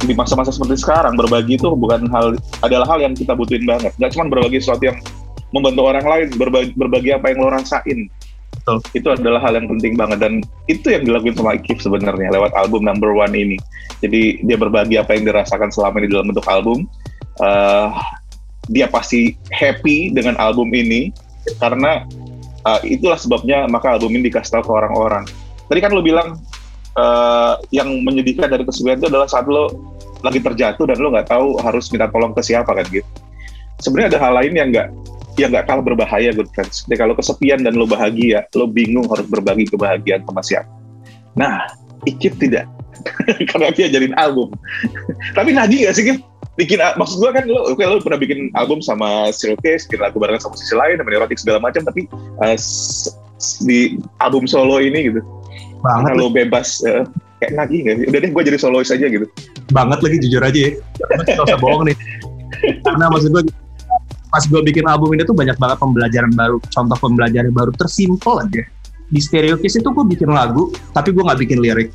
di 0.00 0.16
masa-masa 0.16 0.50
seperti 0.50 0.80
sekarang 0.80 1.14
berbagi 1.14 1.54
itu 1.54 1.70
bukan 1.70 2.10
hal 2.10 2.34
adalah 2.66 2.88
hal 2.88 2.98
yang 2.98 3.14
kita 3.14 3.30
butuhin 3.30 3.62
banget. 3.62 3.94
Nggak 3.94 4.10
cuma 4.18 4.26
berbagi 4.26 4.58
sesuatu 4.58 4.82
yang 4.90 4.98
membantu 5.54 5.86
orang 5.86 6.02
lain 6.02 6.28
berbagi, 6.34 6.72
berbagi 6.74 7.10
apa 7.14 7.30
yang 7.30 7.38
lo 7.46 7.50
rasain 7.54 8.10
Betul. 8.60 8.76
itu 8.92 9.08
adalah 9.08 9.40
hal 9.40 9.56
yang 9.56 9.66
penting 9.72 9.96
banget 9.96 10.20
dan 10.20 10.44
itu 10.68 10.92
yang 10.92 11.08
dilakuin 11.08 11.32
sama 11.32 11.56
Ikif 11.56 11.80
sebenarnya 11.80 12.28
lewat 12.28 12.52
album 12.52 12.84
number 12.84 13.10
one 13.16 13.32
ini 13.32 13.56
jadi 14.04 14.36
dia 14.44 14.56
berbagi 14.60 15.00
apa 15.00 15.16
yang 15.16 15.24
dirasakan 15.24 15.72
selama 15.72 16.04
ini 16.04 16.12
dalam 16.12 16.28
bentuk 16.28 16.44
album 16.44 16.84
Eh, 17.40 17.88
dia 18.70 18.86
pasti 18.86 19.34
happy 19.50 20.12
dengan 20.12 20.36
album 20.36 20.68
ini 20.76 21.08
karena 21.56 22.04
eh, 22.68 22.80
itulah 22.84 23.16
sebabnya 23.16 23.64
maka 23.64 23.96
album 23.96 24.12
ini 24.12 24.28
dikasih 24.28 24.60
tahu 24.60 24.62
ke 24.68 24.72
orang-orang 24.76 25.24
tadi 25.66 25.80
kan 25.80 25.90
lo 25.96 26.04
bilang 26.04 26.36
eh, 27.00 27.54
yang 27.72 27.88
menyedihkan 28.04 28.52
dari 28.52 28.68
kesepian 28.68 29.00
itu 29.00 29.08
adalah 29.08 29.24
saat 29.24 29.48
lo 29.48 29.72
lagi 30.20 30.36
terjatuh 30.36 30.84
dan 30.84 31.00
lo 31.00 31.08
nggak 31.16 31.32
tahu 31.32 31.56
harus 31.64 31.88
minta 31.88 32.12
tolong 32.12 32.36
ke 32.36 32.44
siapa 32.44 32.68
kan 32.76 32.84
gitu. 32.92 33.08
Sebenarnya 33.80 34.16
ada 34.16 34.20
hal 34.20 34.32
lain 34.36 34.52
yang 34.52 34.68
nggak 34.68 34.88
yang 35.40 35.50
nggak 35.50 35.66
kalah 35.66 35.80
berbahaya 35.80 36.30
good 36.30 36.48
friends. 36.52 36.84
Jadi 36.84 37.00
kalau 37.00 37.14
kesepian 37.16 37.64
dan 37.64 37.74
lo 37.74 37.88
bahagia, 37.88 38.44
lo 38.52 38.68
bingung 38.68 39.08
harus 39.08 39.24
berbagi 39.26 39.64
kebahagiaan 39.68 40.22
sama 40.28 40.42
siapa. 40.44 40.68
Nah, 41.34 41.64
Ikip 42.04 42.40
tidak. 42.40 42.64
Karena 43.52 43.72
dia 43.72 43.88
jadiin 43.88 44.16
album. 44.16 44.52
Tapi 45.36 45.52
Nadi 45.52 45.84
gak 45.84 45.96
sih, 45.96 46.04
Kip? 46.08 46.18
Bikin, 46.56 46.76
maksud 46.76 47.24
gue 47.24 47.30
kan 47.32 47.44
lo, 47.48 47.72
oke 47.72 47.80
lo 47.80 48.00
pernah 48.04 48.20
bikin 48.20 48.52
album 48.52 48.84
sama 48.84 49.32
Case, 49.32 49.88
bikin 49.88 50.00
lagu 50.00 50.20
barengan 50.20 50.44
sama 50.44 50.56
sisi 50.60 50.76
lain, 50.76 51.00
sama 51.00 51.08
erotik 51.08 51.40
segala 51.40 51.56
macam, 51.62 51.80
tapi 51.88 52.04
s- 52.52 53.08
di 53.64 53.96
album 54.20 54.44
solo 54.44 54.76
ini 54.76 55.08
gitu, 55.08 55.24
banget 55.80 56.20
lo 56.20 56.28
bebas, 56.28 56.84
eh, 56.84 57.08
kayak 57.40 57.52
Nagi 57.56 57.76
gak 57.88 57.94
sih? 57.96 58.04
Udah 58.12 58.18
deh, 58.20 58.30
gue 58.36 58.42
jadi 58.44 58.58
solois 58.60 58.92
aja 58.92 59.06
gitu. 59.08 59.24
banget 59.72 60.02
lagi 60.04 60.16
jujur 60.20 60.42
aja 60.44 60.58
ya 60.60 60.72
Gak 61.24 61.46
usah 61.48 61.56
bohong 61.62 61.86
nih 61.88 61.96
karena 62.84 63.06
maksud 63.08 63.30
gue 63.32 63.42
pas 64.30 64.42
gue 64.46 64.60
bikin 64.62 64.86
album 64.86 65.12
ini 65.18 65.26
tuh 65.26 65.34
banyak 65.34 65.58
banget 65.58 65.78
pembelajaran 65.82 66.32
baru. 66.32 66.56
Contoh 66.70 66.98
pembelajaran 66.98 67.52
baru 67.52 67.70
tersimpel 67.74 68.46
aja. 68.46 68.62
Di 69.10 69.20
Stereo 69.20 69.58
Kiss 69.58 69.74
itu 69.74 69.90
gue 69.90 70.04
bikin 70.06 70.30
lagu 70.30 70.70
tapi 70.94 71.10
gue 71.10 71.22
nggak 71.22 71.40
bikin 71.42 71.58
lirik. 71.58 71.90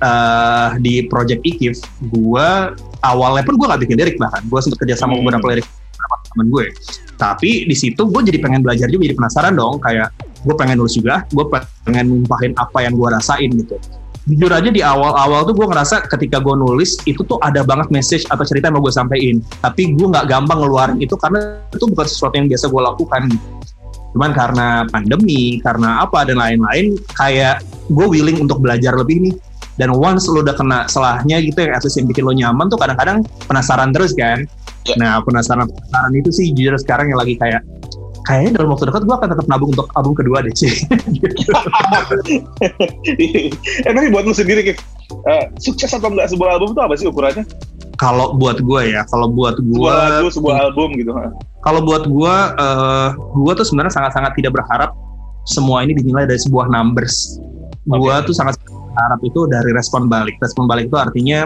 Uh, 0.00 0.80
di 0.80 1.04
project 1.12 1.44
Ikif 1.44 1.76
gue 2.08 2.48
awalnya 3.04 3.44
pun 3.44 3.60
gue 3.60 3.66
nggak 3.68 3.82
bikin 3.84 3.96
lirik 4.00 4.16
bahkan. 4.16 4.40
Gue 4.48 4.58
sempat 4.64 4.80
kerja 4.82 4.96
sama 4.96 5.14
hmm. 5.14 5.28
beberapa 5.28 5.46
lirik 5.52 5.66
beberapa 5.68 6.16
teman 6.32 6.46
gue. 6.48 6.66
Tapi 7.20 7.50
di 7.68 7.76
situ 7.76 8.02
gue 8.08 8.20
jadi 8.24 8.40
pengen 8.40 8.64
belajar 8.64 8.88
juga 8.88 9.12
jadi 9.12 9.16
penasaran 9.20 9.52
dong. 9.52 9.76
Kayak 9.84 10.16
gue 10.40 10.54
pengen 10.56 10.80
nulis 10.80 10.96
juga 10.96 11.28
gue 11.28 11.44
pengen 11.84 12.04
numpahin 12.08 12.56
apa 12.56 12.80
yang 12.80 12.96
gue 12.96 13.08
rasain 13.12 13.50
gitu 13.52 13.76
jujur 14.30 14.50
aja 14.54 14.70
di 14.70 14.78
awal-awal 14.78 15.42
tuh 15.42 15.58
gue 15.58 15.66
ngerasa 15.66 16.06
ketika 16.06 16.38
gue 16.38 16.54
nulis 16.54 17.02
itu 17.04 17.26
tuh 17.26 17.42
ada 17.42 17.66
banget 17.66 17.90
message 17.90 18.22
atau 18.30 18.46
cerita 18.46 18.70
yang 18.70 18.78
mau 18.78 18.84
gue 18.86 18.94
sampaikan 18.94 19.42
tapi 19.58 19.98
gue 19.98 20.06
nggak 20.06 20.30
gampang 20.30 20.62
ngeluarin 20.62 20.98
itu 21.02 21.18
karena 21.18 21.58
itu 21.74 21.84
bukan 21.90 22.06
sesuatu 22.06 22.34
yang 22.38 22.46
biasa 22.46 22.70
gue 22.70 22.82
lakukan. 22.82 23.22
Cuman 24.10 24.34
karena 24.34 24.82
pandemi 24.90 25.62
karena 25.62 26.02
apa 26.02 26.26
dan 26.26 26.38
lain-lain 26.38 26.98
kayak 27.14 27.62
gue 27.90 28.06
willing 28.06 28.42
untuk 28.42 28.62
belajar 28.62 28.94
lebih 28.94 29.22
nih. 29.30 29.34
Dan 29.78 29.96
once 29.96 30.28
lo 30.28 30.44
udah 30.44 30.52
kena 30.52 30.84
salahnya 30.92 31.40
gitu 31.40 31.64
yang 31.64 31.72
at 31.72 31.80
least 31.80 31.96
yang 31.96 32.04
bikin 32.04 32.28
lo 32.28 32.36
nyaman 32.36 32.68
tuh 32.68 32.76
kadang-kadang 32.76 33.24
penasaran 33.48 33.90
terus 33.96 34.12
kan. 34.12 34.44
Yeah. 34.88 34.96
nah 34.96 35.14
penasaran 35.20 35.68
penasaran 35.68 36.12
itu 36.16 36.30
sih 36.32 36.46
jujur 36.56 36.72
sekarang 36.80 37.12
yang 37.12 37.20
lagi 37.20 37.36
kayak 37.36 37.60
kayaknya 38.30 38.62
dalam 38.62 38.70
waktu 38.70 38.86
dekat 38.86 39.02
gue 39.02 39.16
akan 39.18 39.28
tetap 39.34 39.46
nabung 39.50 39.74
untuk 39.74 39.90
album 39.98 40.14
kedua 40.14 40.38
deh 40.46 40.54
sih. 40.54 40.70
eh 43.82 43.90
tapi 43.90 44.06
buat 44.14 44.22
lu 44.22 44.30
sendiri, 44.30 44.78
uh, 45.26 45.44
sukses 45.58 45.90
atau 45.90 46.14
enggak 46.14 46.30
sebuah 46.30 46.54
album 46.54 46.78
itu 46.78 46.80
apa 46.80 46.94
sih 46.94 47.10
ukurannya? 47.10 47.42
Kalau 47.98 48.38
buat 48.38 48.62
gue 48.62 48.82
ya, 48.94 49.02
kalau 49.10 49.28
buat 49.28 49.58
gue 49.58 49.74
sebuah 49.82 50.22
lagu, 50.22 50.30
sebuah 50.30 50.56
album 50.70 50.94
gitu. 50.96 51.10
Kalau 51.60 51.80
buat 51.84 52.06
gue, 52.06 52.34
uh, 52.56 53.08
gue 53.18 53.52
tuh 53.58 53.66
sebenarnya 53.66 53.92
sangat-sangat 53.92 54.32
tidak 54.38 54.56
berharap 54.56 54.94
semua 55.44 55.82
ini 55.82 55.98
dinilai 55.98 56.24
dari 56.24 56.40
sebuah 56.40 56.70
numbers. 56.70 57.36
Okay. 57.84 57.98
Gue 57.98 58.14
tuh 58.24 58.34
sangat 58.38 58.56
berharap 58.64 59.20
itu 59.26 59.40
dari 59.50 59.70
respon 59.76 60.08
balik. 60.08 60.38
Respon 60.40 60.64
balik 60.64 60.88
itu 60.88 60.96
artinya 60.96 61.44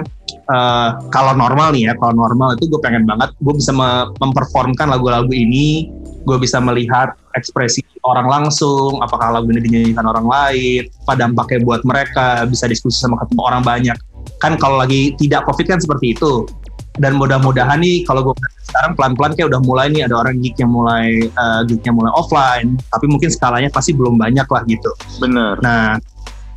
uh, 0.52 0.94
kalau 1.10 1.34
normal 1.34 1.74
nih 1.74 1.90
ya, 1.90 1.92
kalau 1.98 2.14
normal 2.14 2.54
itu 2.54 2.70
gue 2.70 2.78
pengen 2.84 3.02
banget 3.02 3.34
gue 3.40 3.54
bisa 3.56 3.74
memperformkan 4.20 4.94
lagu-lagu 4.94 5.32
ini 5.34 5.90
gue 6.24 6.36
bisa 6.40 6.58
melihat 6.58 7.14
ekspresi 7.36 7.84
orang 8.04 8.28
langsung, 8.28 9.00
apakah 9.00 9.32
lagu 9.32 9.48
ini 9.52 9.60
dinyanyikan 9.64 10.04
orang 10.04 10.24
lain, 10.24 10.88
apa 11.04 11.12
dampaknya 11.16 11.60
buat 11.64 11.82
mereka, 11.84 12.48
bisa 12.48 12.68
diskusi 12.68 13.00
sama 13.00 13.20
ketemu 13.20 13.42
orang 13.44 13.62
banyak. 13.64 13.96
Kan 14.40 14.56
kalau 14.56 14.80
lagi 14.80 15.12
tidak 15.20 15.44
COVID 15.48 15.66
kan 15.68 15.80
seperti 15.80 16.16
itu. 16.16 16.48
Dan 16.94 17.18
mudah-mudahan 17.18 17.82
nih 17.82 18.06
kalau 18.06 18.22
gue 18.22 18.34
sekarang 18.70 18.94
pelan-pelan 18.94 19.34
kayak 19.34 19.50
udah 19.50 19.60
mulai 19.66 19.90
nih 19.90 20.06
ada 20.06 20.14
orang 20.14 20.38
geek 20.38 20.62
yang 20.62 20.70
mulai 20.70 21.26
uh, 21.34 21.66
geeknya 21.66 21.90
mulai 21.90 22.12
offline, 22.14 22.78
tapi 22.94 23.10
mungkin 23.10 23.34
skalanya 23.34 23.66
pasti 23.66 23.90
belum 23.90 24.14
banyak 24.14 24.46
lah 24.46 24.62
gitu. 24.70 24.94
Bener. 25.18 25.58
Nah, 25.58 25.98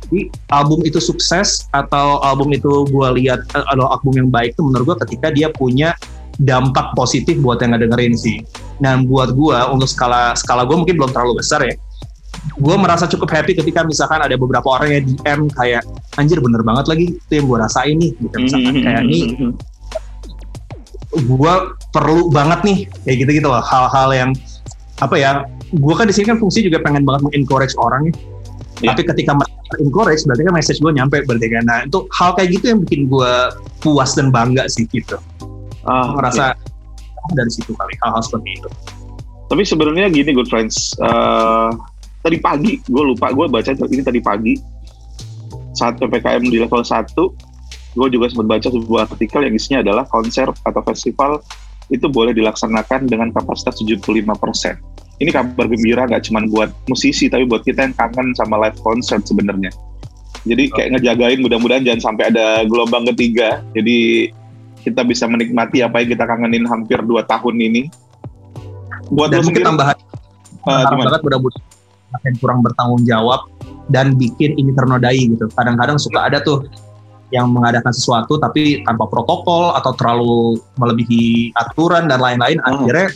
jadi 0.06 0.30
album 0.54 0.86
itu 0.86 1.02
sukses 1.02 1.66
atau 1.74 2.22
album 2.22 2.54
itu 2.54 2.86
gue 2.86 3.08
lihat 3.18 3.50
adalah 3.50 3.98
album 3.98 4.14
yang 4.14 4.28
baik 4.30 4.54
itu 4.54 4.62
menurut 4.62 4.94
gue 4.94 4.96
ketika 5.10 5.34
dia 5.34 5.50
punya 5.50 5.98
dampak 6.38 6.94
positif 6.94 7.38
buat 7.42 7.58
yang 7.62 7.74
ngedengerin 7.74 8.14
sih. 8.14 8.42
Dan 8.78 9.10
buat 9.10 9.34
gue 9.34 9.58
untuk 9.74 9.90
skala 9.90 10.34
skala 10.38 10.62
gue 10.64 10.76
mungkin 10.78 10.94
belum 10.94 11.10
terlalu 11.10 11.42
besar 11.42 11.66
ya. 11.66 11.74
Gue 12.58 12.78
merasa 12.78 13.10
cukup 13.10 13.30
happy 13.34 13.58
ketika 13.58 13.82
misalkan 13.82 14.22
ada 14.22 14.38
beberapa 14.38 14.66
orang 14.70 14.88
yang 14.94 15.04
DM 15.18 15.40
kayak 15.52 15.82
anjir 16.18 16.38
bener 16.42 16.62
banget 16.66 16.86
lagi 16.90 17.06
itu 17.14 17.32
yang 17.32 17.46
gue 17.46 17.58
rasain 17.58 17.96
nih 17.98 18.10
gitu 18.18 18.36
misalkan 18.42 18.74
mm-hmm. 18.74 18.86
kayak 18.86 19.02
ini 19.06 19.20
gue 21.14 21.54
perlu 21.94 22.28
banget 22.28 22.60
nih 22.66 22.78
kayak 23.06 23.16
gitu 23.24 23.30
gitu 23.40 23.48
loh 23.48 23.62
hal-hal 23.64 24.08
yang 24.12 24.30
apa 24.98 25.14
ya 25.16 25.30
gue 25.72 25.94
kan 25.94 26.10
di 26.10 26.14
sini 26.14 26.26
kan 26.34 26.38
fungsi 26.42 26.66
juga 26.66 26.82
pengen 26.82 27.06
banget 27.06 27.30
mengencourage 27.30 27.72
orang 27.78 28.10
ya 28.82 28.90
yeah. 28.90 28.94
tapi 28.94 29.06
ketika 29.08 29.32
encourage 29.78 30.22
berarti 30.26 30.42
kan 30.44 30.54
message 30.54 30.78
gue 30.82 30.92
nyampe 30.92 31.22
berarti 31.24 31.46
kan 31.48 31.64
nah 31.64 31.78
itu 31.86 32.04
hal 32.18 32.34
kayak 32.34 32.48
gitu 32.58 32.64
yang 32.74 32.80
bikin 32.82 33.00
gue 33.08 33.32
puas 33.80 34.12
dan 34.18 34.28
bangga 34.34 34.66
sih 34.68 34.84
gitu 34.90 35.16
uh, 35.86 36.16
merasa 36.16 36.56
okay. 36.56 37.34
dari 37.36 37.50
situ 37.52 37.76
kali 37.76 37.94
hal-hal 38.02 38.22
seperti 38.24 38.58
itu. 38.58 38.68
Tapi 39.48 39.62
sebenarnya 39.64 40.12
gini 40.12 40.30
good 40.36 40.48
friends, 40.50 40.92
uh, 41.00 41.72
tadi 42.24 42.36
pagi 42.42 42.80
gue 42.84 43.04
lupa 43.14 43.30
gue 43.32 43.46
baca 43.48 43.70
ini 43.72 44.02
tadi 44.02 44.20
pagi 44.20 44.54
saat 45.72 45.96
ppkm 45.96 46.42
di 46.50 46.58
level 46.58 46.82
1 46.82 47.14
gue 47.96 48.08
juga 48.12 48.26
sempat 48.30 48.46
baca 48.46 48.68
sebuah 48.68 49.02
artikel 49.10 49.40
yang 49.48 49.54
isinya 49.54 49.78
adalah 49.80 50.04
konser 50.06 50.46
atau 50.66 50.82
festival 50.84 51.40
itu 51.88 52.04
boleh 52.06 52.36
dilaksanakan 52.36 53.08
dengan 53.08 53.32
kapasitas 53.32 53.80
75 53.80 54.28
persen. 54.36 54.76
Ini 55.18 55.32
kabar 55.32 55.66
gembira 55.66 56.04
nggak 56.04 56.30
cuma 56.30 56.44
buat 56.46 56.70
musisi 56.86 57.26
tapi 57.32 57.48
buat 57.48 57.64
kita 57.64 57.90
yang 57.90 57.94
kangen 57.96 58.36
sama 58.36 58.60
live 58.60 58.78
concert 58.84 59.24
sebenarnya. 59.24 59.72
Jadi 60.46 60.70
kayak 60.70 61.00
ngejagain 61.00 61.42
mudah-mudahan 61.42 61.82
jangan 61.82 62.12
sampai 62.12 62.30
ada 62.30 62.62
gelombang 62.68 63.08
ketiga. 63.10 63.64
Jadi 63.74 64.30
kita 64.82 65.02
bisa 65.02 65.24
menikmati 65.26 65.82
apa 65.82 66.02
yang 66.02 66.08
kita 66.14 66.24
kangenin 66.24 66.64
hampir 66.66 66.98
dua 67.02 67.24
tahun 67.26 67.56
ini. 67.58 67.82
Buat 69.08 69.32
dan 69.32 69.40
mungkin 69.44 69.64
tambahan 69.64 69.96
uh, 70.68 70.84
banget 70.92 71.20
mudah-mudahan 71.24 72.20
yang 72.24 72.36
kurang 72.40 72.60
bertanggung 72.60 73.02
jawab 73.08 73.40
dan 73.88 74.16
bikin 74.16 74.56
ini 74.56 74.72
ternodai 74.76 75.20
gitu. 75.32 75.48
Kadang-kadang 75.52 75.96
suka 75.96 76.28
ada 76.28 76.38
tuh 76.44 76.68
yang 77.28 77.52
mengadakan 77.52 77.92
sesuatu 77.92 78.40
tapi 78.40 78.80
tanpa 78.88 79.04
protokol 79.04 79.76
atau 79.76 79.92
terlalu 79.96 80.56
melebihi 80.80 81.52
aturan 81.60 82.08
dan 82.08 82.24
lain-lain 82.24 82.56
hmm. 82.56 82.68
akhirnya 82.68 83.08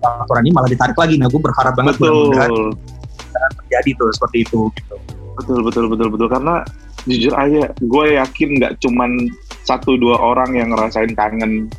aturan 0.00 0.42
ini 0.48 0.52
malah 0.56 0.70
ditarik 0.72 0.96
lagi. 0.96 1.20
Nah, 1.20 1.28
gue 1.28 1.40
berharap 1.40 1.76
banget 1.76 2.00
betul. 2.00 2.72
terjadi 3.68 3.90
tuh 4.00 4.08
seperti 4.16 4.38
itu 4.48 4.60
gitu. 4.76 4.96
Betul 5.36 5.58
betul 5.64 5.84
betul 5.88 6.08
betul 6.12 6.28
karena 6.28 6.64
jujur 7.08 7.32
aja 7.32 7.72
gue 7.80 8.04
yakin 8.16 8.48
nggak 8.60 8.72
cuman 8.84 9.10
satu 9.70 9.94
dua 9.94 10.18
orang 10.18 10.50
yang 10.58 10.74
ngerasain 10.74 11.14
kangen 11.14 11.70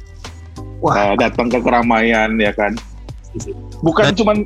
Wah. 0.81 1.13
Uh, 1.13 1.15
datang 1.19 1.45
ke 1.51 1.61
keramaian 1.61 2.33
ya 2.41 2.49
kan? 2.57 2.73
Bukan 3.85 4.17
cuman 4.17 4.41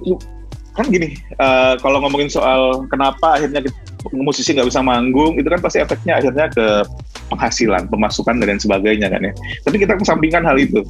kan 0.75 0.85
gini 0.91 1.15
uh, 1.39 1.79
kalau 1.79 2.03
ngomongin 2.03 2.27
soal 2.27 2.83
kenapa 2.91 3.39
akhirnya 3.39 3.63
musisi 4.11 4.51
nggak 4.51 4.67
bisa 4.67 4.83
manggung 4.83 5.39
itu 5.39 5.47
kan 5.47 5.63
pasti 5.63 5.79
efeknya 5.79 6.19
akhirnya 6.19 6.51
ke 6.51 6.83
penghasilan 7.31 7.87
pemasukan 7.87 8.43
dan 8.43 8.59
sebagainya 8.59 9.07
kan 9.07 9.23
ya. 9.23 9.33
Tapi 9.63 9.79
kita 9.79 9.95
kesampingkan 9.95 10.43
hal 10.43 10.59
itu. 10.59 10.83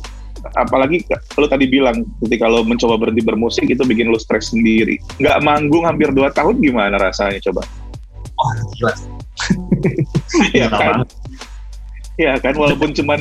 Apalagi 0.58 1.06
lo 1.38 1.46
tadi 1.46 1.70
bilang 1.70 2.06
ketika 2.26 2.50
lo 2.50 2.66
mencoba 2.66 2.98
berhenti 2.98 3.22
bermusik 3.22 3.70
itu 3.70 3.86
bikin 3.86 4.10
lo 4.10 4.18
stres 4.18 4.50
sendiri. 4.50 4.98
Nggak 5.22 5.46
manggung 5.46 5.86
hampir 5.86 6.10
dua 6.10 6.34
tahun 6.34 6.58
gimana 6.58 6.98
rasanya 6.98 7.38
coba? 7.50 7.62
Oh 8.36 8.52
jelas 8.82 9.06
ya 10.58 10.68
kan 10.72 11.04
Iya 12.16 12.40
kan, 12.40 12.56
walaupun 12.56 12.96
cuman 12.96 13.20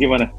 gimana? 0.00 0.32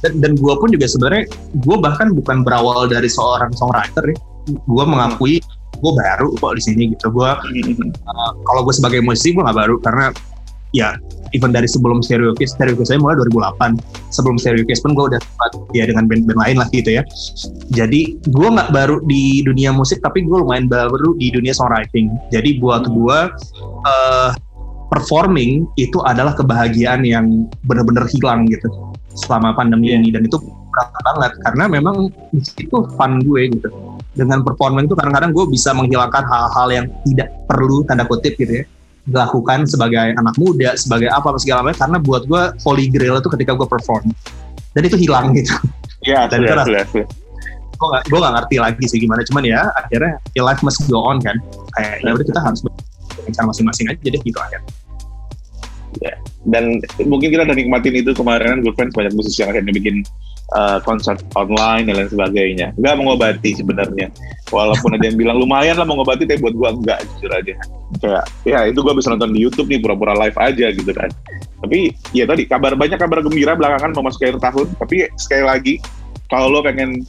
Dan, 0.00 0.20
dan 0.20 0.32
gue 0.36 0.54
pun 0.56 0.68
juga 0.72 0.88
sebenarnya, 0.88 1.28
gue 1.60 1.76
bahkan 1.80 2.12
bukan 2.12 2.40
berawal 2.44 2.88
dari 2.88 3.08
seorang 3.08 3.52
songwriter 3.56 4.04
ya. 4.04 4.16
Gue 4.64 4.84
mengakui 4.88 5.40
gue 5.80 5.92
baru 5.96 6.28
kok 6.36 6.54
di 6.56 6.62
sini 6.62 6.82
gitu. 6.92 7.08
Gue 7.12 7.28
uh, 7.28 8.30
kalau 8.44 8.60
gue 8.64 8.74
sebagai 8.76 9.00
musisi 9.00 9.32
gue 9.32 9.42
nggak 9.44 9.58
baru 9.58 9.76
karena 9.80 10.12
ya 10.70 10.94
even 11.34 11.50
dari 11.50 11.66
sebelum 11.66 12.02
Stereo 12.02 12.34
Kiss, 12.36 12.54
Stereo 12.54 12.74
Kiss 12.76 12.90
saya 12.92 13.00
mulai 13.00 13.16
2008. 13.18 13.80
Sebelum 14.10 14.36
Stereo 14.36 14.64
Kiss 14.66 14.82
pun 14.82 14.92
gue 14.94 15.14
udah 15.14 15.20
sempat 15.20 15.50
ya 15.74 15.84
dengan 15.86 16.06
band-band 16.10 16.38
lain 16.38 16.56
lah 16.60 16.68
gitu 16.74 16.90
ya. 17.00 17.02
Jadi 17.72 18.18
gue 18.28 18.48
nggak 18.50 18.70
baru 18.74 19.02
di 19.06 19.42
dunia 19.46 19.70
musik, 19.70 20.02
tapi 20.02 20.26
gue 20.26 20.36
lumayan 20.36 20.66
baru 20.66 21.16
di 21.16 21.30
dunia 21.32 21.54
songwriting. 21.54 22.10
Jadi 22.34 22.58
buat 22.58 22.86
gue 22.90 23.18
uh, 23.86 24.30
performing 24.90 25.70
itu 25.78 26.02
adalah 26.02 26.34
kebahagiaan 26.34 27.06
yang 27.06 27.46
benar-benar 27.64 28.10
hilang 28.10 28.50
gitu 28.50 28.68
selama 29.14 29.54
pandemi 29.54 29.94
yeah. 29.94 29.98
ini. 30.02 30.08
Dan 30.10 30.26
itu 30.26 30.42
berat 30.42 30.90
banget 31.02 31.32
karena 31.46 31.64
memang 31.70 31.96
itu 32.34 32.76
fun 32.98 33.22
gue 33.22 33.42
gitu. 33.54 33.68
Dengan 34.18 34.42
performing 34.42 34.90
itu 34.90 34.98
kadang-kadang 34.98 35.30
gue 35.30 35.46
bisa 35.48 35.70
menghilangkan 35.70 36.26
hal-hal 36.26 36.68
yang 36.74 36.86
tidak 37.06 37.30
perlu 37.46 37.86
tanda 37.86 38.04
kutip 38.04 38.34
gitu 38.36 38.62
ya 38.62 38.66
dilakukan 39.08 39.64
sebagai 39.64 40.12
anak 40.12 40.36
muda 40.36 40.76
sebagai 40.76 41.08
apa 41.08 41.32
segala 41.40 41.66
macam 41.66 41.88
karena 41.88 41.98
buat 42.04 42.22
gue 42.28 42.42
holy 42.62 42.92
grail 42.92 43.16
itu 43.18 43.30
ketika 43.32 43.56
gue 43.56 43.68
perform. 43.70 44.12
Dan 44.76 44.82
itu 44.86 44.96
hilang 45.00 45.32
gitu. 45.34 45.54
Ya 46.04 46.24
yeah, 46.24 46.24
dan 46.30 46.40
yeah, 46.44 46.84
gue 47.80 47.88
gak, 47.96 48.02
gue 48.12 48.18
gak 48.20 48.34
ngerti 48.36 48.56
lagi 48.60 48.84
sih 48.92 48.98
gimana 49.00 49.24
cuman 49.24 49.40
ya 49.40 49.72
akhirnya 49.72 50.20
ya 50.36 50.42
life 50.44 50.60
must 50.60 50.84
go 50.86 51.00
on 51.00 51.16
kan. 51.20 51.36
Kayak 51.76 51.94
ya 52.04 52.10
udah 52.12 52.26
kita 52.28 52.40
harus 52.44 52.60
cara 53.30 53.46
masing-masing 53.48 53.86
aja 53.88 54.00
jadi 54.00 54.18
gitu 54.20 54.38
akhirnya. 54.38 54.68
ya. 54.68 54.79
Dan 56.48 56.80
mungkin 57.04 57.28
kita 57.28 57.44
udah 57.44 57.56
nikmatin 57.56 58.00
itu 58.00 58.16
kemarin 58.16 58.64
good 58.64 58.72
friends 58.72 58.96
banyak 58.96 59.12
musisi 59.12 59.44
yang 59.44 59.52
akhirnya 59.52 59.76
bikin 59.76 59.96
uh, 60.56 60.80
konser 60.80 61.20
online 61.36 61.90
dan 61.90 61.94
lain 62.00 62.10
sebagainya. 62.10 62.66
Nggak 62.80 62.94
mengobati 62.96 63.50
sebenarnya. 63.54 64.08
Walaupun 64.48 64.96
ada 64.96 65.04
yang 65.04 65.20
bilang 65.20 65.36
lumayan 65.36 65.76
lah 65.76 65.86
mengobati 65.86 66.24
tapi 66.24 66.40
buat 66.40 66.56
gua 66.56 66.70
enggak 66.72 67.04
jujur 67.16 67.30
aja. 67.36 67.54
Kayak 68.00 68.24
ya 68.48 68.58
itu 68.72 68.78
gua 68.80 68.96
bisa 68.96 69.12
nonton 69.12 69.36
di 69.36 69.40
YouTube 69.44 69.68
nih 69.68 69.84
pura-pura 69.84 70.16
live 70.16 70.38
aja 70.40 70.66
gitu 70.72 70.92
kan. 70.96 71.10
Tapi 71.60 71.92
ya 72.16 72.24
tadi 72.24 72.48
kabar 72.48 72.72
banyak 72.72 72.96
kabar 72.96 73.20
gembira 73.20 73.52
belakangan 73.52 73.92
mau 74.00 74.08
masuk 74.08 74.24
akhir 74.24 74.40
tahun. 74.40 74.66
Tapi 74.80 74.96
sekali 75.20 75.44
lagi 75.44 75.74
kalau 76.32 76.48
lo 76.48 76.64
pengen 76.64 77.04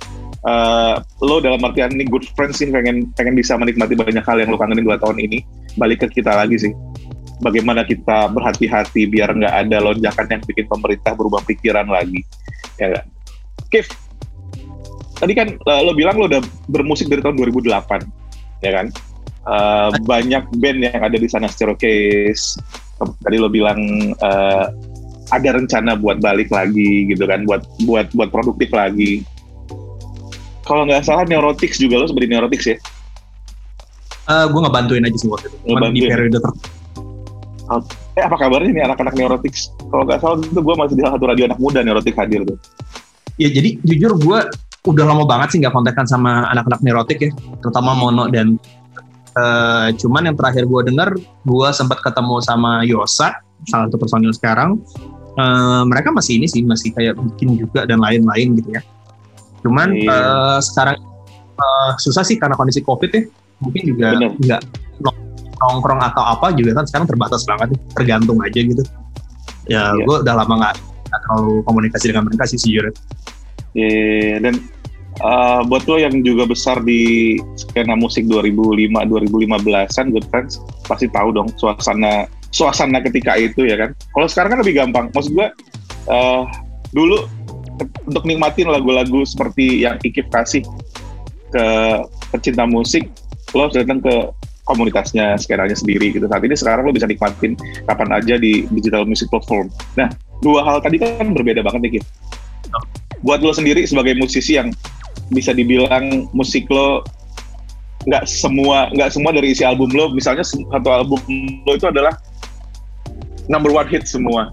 uh, 0.45 0.99
lo 1.21 1.39
dalam 1.39 1.61
artian 1.61 1.93
ini 1.93 2.05
good 2.09 2.25
friends 2.35 2.59
sih 2.61 2.69
pengen 2.69 3.09
pengen 3.15 3.37
bisa 3.37 3.55
menikmati 3.57 3.93
banyak 3.93 4.25
hal 4.25 4.37
yang 4.41 4.49
lo 4.49 4.57
kangenin 4.57 4.85
dua 4.85 4.97
tahun 4.97 5.17
ini 5.21 5.45
balik 5.77 6.03
ke 6.05 6.21
kita 6.21 6.33
lagi 6.33 6.57
sih 6.57 6.73
bagaimana 7.41 7.81
kita 7.83 8.29
berhati-hati 8.31 9.09
biar 9.09 9.33
nggak 9.33 9.55
ada 9.67 9.77
lonjakan 9.81 10.27
yang 10.29 10.41
bikin 10.45 10.65
pemerintah 10.69 11.17
berubah 11.17 11.41
pikiran 11.43 11.89
lagi. 11.89 12.21
Ya 12.77 12.95
kan 12.95 13.05
Kif 13.73 13.89
tadi 15.21 15.37
kan 15.37 15.53
uh, 15.69 15.81
lo 15.85 15.93
bilang 15.93 16.17
lo 16.17 16.25
udah 16.25 16.41
bermusik 16.69 17.09
dari 17.09 17.21
tahun 17.21 17.37
2008 17.37 18.65
ya 18.65 18.71
kan? 18.77 18.87
Uh, 19.41 19.89
banyak 20.05 20.45
band 20.61 20.79
yang 20.85 21.01
ada 21.01 21.17
di 21.17 21.25
sana 21.25 21.49
Case. 21.49 22.61
Tadi 23.01 23.37
lo 23.41 23.49
bilang 23.49 23.81
uh, 24.21 24.65
ada 25.31 25.49
rencana 25.55 25.97
buat 25.97 26.21
balik 26.21 26.53
lagi 26.53 27.09
gitu 27.09 27.23
kan 27.25 27.47
buat 27.49 27.65
buat 27.87 28.13
buat 28.13 28.29
produktif 28.29 28.69
lagi. 28.69 29.25
Kalau 30.61 30.85
nggak 30.85 31.01
salah 31.01 31.25
Neurotics 31.25 31.81
juga 31.81 31.97
lo 31.97 32.05
seperti 32.05 32.29
Neurotics 32.29 32.67
ya? 32.69 32.77
Uh, 34.29 34.45
gue 34.47 34.61
ngebantuin 34.61 35.03
aja 35.03 35.17
sih 35.17 35.29
waktu 35.31 35.49
itu. 35.49 35.57
Di 35.65 36.01
periode 36.05 36.39
eh 38.17 38.23
apa 38.23 38.35
kabarnya 38.35 38.71
nih 38.73 38.83
anak-anak 38.89 39.13
Neurotics? 39.15 39.71
Kalau 39.87 40.03
nggak 40.03 40.19
salah 40.19 40.37
itu 40.41 40.59
gue 40.59 40.75
masih 40.75 40.95
di 40.97 41.01
salah 41.05 41.15
satu 41.15 41.25
radio 41.29 41.43
anak 41.47 41.59
muda 41.61 41.79
Neurotics 41.85 42.17
hadir 42.17 42.41
tuh. 42.43 42.57
Ya 43.39 43.49
jadi 43.53 43.79
jujur 43.85 44.11
gue 44.19 44.39
udah 44.81 45.05
lama 45.05 45.23
banget 45.29 45.55
sih 45.55 45.57
nggak 45.61 45.73
kontekan 45.73 46.09
sama 46.09 46.49
anak-anak 46.49 46.81
Neurotik 46.81 47.19
ya 47.21 47.29
terutama 47.61 47.93
Mono 47.93 48.25
dan 48.33 48.57
uh, 49.37 49.93
cuman 49.93 50.33
yang 50.33 50.35
terakhir 50.35 50.65
gue 50.65 50.81
dengar 50.89 51.13
gue 51.21 51.67
sempat 51.71 52.01
ketemu 52.01 52.41
sama 52.41 52.81
Yosa 52.83 53.37
salah 53.69 53.85
satu 53.87 53.97
personil 54.01 54.33
sekarang. 54.33 54.81
Uh, 55.39 55.87
mereka 55.87 56.11
masih 56.11 56.43
ini 56.43 56.47
sih 56.49 56.59
masih 56.59 56.91
kayak 56.91 57.15
bikin 57.15 57.55
juga 57.55 57.87
dan 57.87 58.03
lain-lain 58.03 58.57
gitu 58.59 58.75
ya. 58.75 58.81
Cuman 59.63 59.95
uh, 60.09 60.59
sekarang 60.59 60.99
uh, 61.55 61.91
susah 62.01 62.25
sih 62.25 62.35
karena 62.35 62.57
kondisi 62.57 62.83
covid 62.83 63.11
ya 63.13 63.23
mungkin 63.61 63.81
juga 63.85 64.07
nggak 64.17 64.61
nongkrong 65.61 66.01
atau 66.01 66.23
apa 66.25 66.51
juga 66.57 66.81
kan 66.81 66.85
sekarang 66.89 67.07
terbatas 67.07 67.45
banget 67.45 67.77
tergantung 67.93 68.37
aja 68.41 68.59
gitu. 68.59 68.83
Ya 69.69 69.93
yeah. 69.93 70.03
gue 70.05 70.17
udah 70.25 70.35
lama 70.41 70.53
nggak 70.57 70.75
terlalu 71.11 71.61
komunikasi 71.67 72.05
dengan 72.11 72.25
mereka 72.27 72.43
sih 72.49 72.57
sejujurnya. 72.57 72.93
Yeah, 73.71 74.37
dan 74.43 74.55
uh, 75.23 75.61
buat 75.63 75.87
lo 75.87 76.01
yang 76.01 76.23
juga 76.25 76.49
besar 76.49 76.83
di 76.83 77.37
skena 77.55 77.95
musik 77.95 78.27
2005 78.27 78.91
2015an 78.91 80.05
good 80.11 80.27
friends 80.27 80.59
pasti 80.89 81.07
tahu 81.07 81.31
dong 81.31 81.47
suasana 81.55 82.27
suasana 82.51 82.99
ketika 82.99 83.37
itu 83.39 83.63
ya 83.67 83.79
kan? 83.79 83.95
Kalau 83.95 84.27
sekarang 84.27 84.49
kan 84.57 84.59
lebih 84.65 84.75
gampang. 84.75 85.05
Maksud 85.15 85.31
gue 85.35 85.47
uh, 86.11 86.43
dulu 86.91 87.27
untuk 88.05 88.23
nikmatin 88.27 88.69
lagu-lagu 88.69 89.25
seperti 89.25 89.87
yang 89.87 89.97
Ikip 90.03 90.29
kasih 90.29 90.61
ke 91.51 91.65
pecinta 92.31 92.63
musik 92.63 93.11
lo 93.51 93.67
harus 93.67 93.75
datang 93.75 93.99
ke 93.99 94.15
komunitasnya, 94.65 95.35
skenanya 95.41 95.73
sendiri 95.73 96.13
gitu. 96.13 96.25
Saat 96.29 96.43
ini 96.45 96.55
sekarang 96.55 96.83
lo 96.87 96.93
bisa 96.93 97.09
nikmatin 97.09 97.57
kapan 97.89 98.09
aja 98.13 98.35
di 98.37 98.65
digital 98.69 99.03
music 99.07 99.27
platform. 99.33 99.67
Nah, 99.97 100.09
dua 100.41 100.61
hal 100.65 100.77
tadi 100.81 101.01
kan 101.01 101.33
berbeda 101.33 101.65
banget 101.65 101.81
nih, 101.81 101.91
Kit. 101.99 102.05
Buat 103.21 103.45
lo 103.45 103.53
sendiri 103.53 103.85
sebagai 103.85 104.17
musisi 104.17 104.57
yang 104.57 104.73
bisa 105.31 105.55
dibilang 105.55 106.27
musik 106.35 106.67
lo 106.67 107.05
nggak 108.01 108.25
semua 108.25 108.89
nggak 108.97 109.13
semua 109.13 109.31
dari 109.31 109.53
isi 109.53 109.61
album 109.61 109.93
lo, 109.93 110.09
misalnya 110.09 110.41
satu 110.41 110.89
album 110.89 111.21
lo 111.69 111.77
itu 111.77 111.85
adalah 111.85 112.17
number 113.45 113.69
one 113.69 113.85
hit 113.89 114.09
semua. 114.09 114.49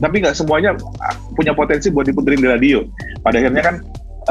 Tapi 0.00 0.24
nggak 0.24 0.34
semuanya 0.34 0.74
punya 1.36 1.52
potensi 1.52 1.92
buat 1.92 2.08
diputerin 2.08 2.40
di 2.40 2.48
radio. 2.48 2.78
Pada 3.20 3.36
akhirnya 3.36 3.62
kan 3.62 3.76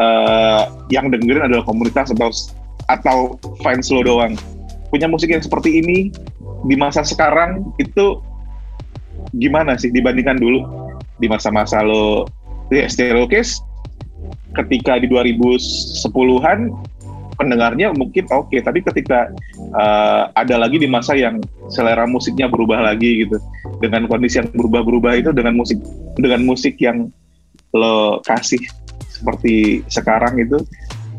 uh, 0.01 0.63
yang 0.89 1.07
dengerin 1.13 1.45
adalah 1.45 1.63
komunitas 1.63 2.09
atau 2.11 2.29
atau 2.89 3.17
fans 3.61 3.93
lo 3.93 4.01
doang 4.01 4.33
punya 4.89 5.07
musik 5.09 5.29
yang 5.31 5.41
seperti 5.41 5.81
ini 5.81 6.09
di 6.65 6.75
masa 6.75 7.05
sekarang 7.05 7.71
itu 7.79 8.19
gimana 9.37 9.77
sih 9.77 9.93
dibandingkan 9.93 10.37
dulu? 10.37 10.65
Di 11.19 11.27
masa-masa 11.27 11.83
lo 11.83 12.25
ya 12.69 12.85
stereo 12.85 13.25
case 13.25 13.59
ketika 14.57 14.97
di 14.97 15.09
2010-an 15.09 16.73
pendengarnya 17.39 17.95
mungkin 17.95 18.27
oke 18.27 18.51
okay, 18.51 18.59
tapi 18.59 18.83
ketika 18.83 19.31
uh, 19.71 20.27
ada 20.35 20.59
lagi 20.59 20.75
di 20.75 20.91
masa 20.91 21.15
yang 21.15 21.39
selera 21.71 22.03
musiknya 22.03 22.51
berubah 22.51 22.83
lagi 22.83 23.23
gitu 23.25 23.39
dengan 23.79 24.11
kondisi 24.11 24.43
yang 24.43 24.51
berubah-berubah 24.51 25.13
itu 25.15 25.31
dengan 25.31 25.55
musik 25.55 25.79
dengan 26.19 26.43
musik 26.43 26.75
yang 26.83 27.07
lo 27.71 28.19
kasih 28.27 28.59
seperti 29.07 29.85
sekarang 29.87 30.35
itu 30.35 30.59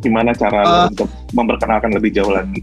gimana 0.04 0.36
cara 0.36 0.60
uh, 0.60 0.68
lo 0.68 0.76
untuk 0.92 1.08
memperkenalkan 1.32 1.96
lebih 1.96 2.12
jauh 2.12 2.32
lagi 2.36 2.60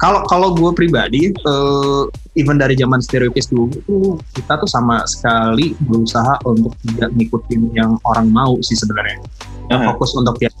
kalau 0.00 0.24
kalau 0.24 0.48
gue 0.56 0.72
pribadi, 0.72 1.28
uh, 1.44 2.08
even 2.32 2.56
dari 2.56 2.72
zaman 2.72 3.04
stereokis 3.04 3.52
dulu 3.52 3.68
itu 3.68 3.96
kita 4.32 4.56
tuh 4.56 4.64
sama 4.64 5.04
sekali 5.04 5.76
berusaha 5.84 6.40
untuk 6.48 6.72
tidak 6.88 7.12
ngikutin 7.20 7.68
yang 7.76 8.00
orang 8.08 8.32
mau 8.32 8.56
sih 8.64 8.72
sebenarnya. 8.72 9.20
Uh 9.68 9.76
-huh. 9.76 9.92
Fokus 9.92 10.16
untuk 10.16 10.40
yang 10.40 10.56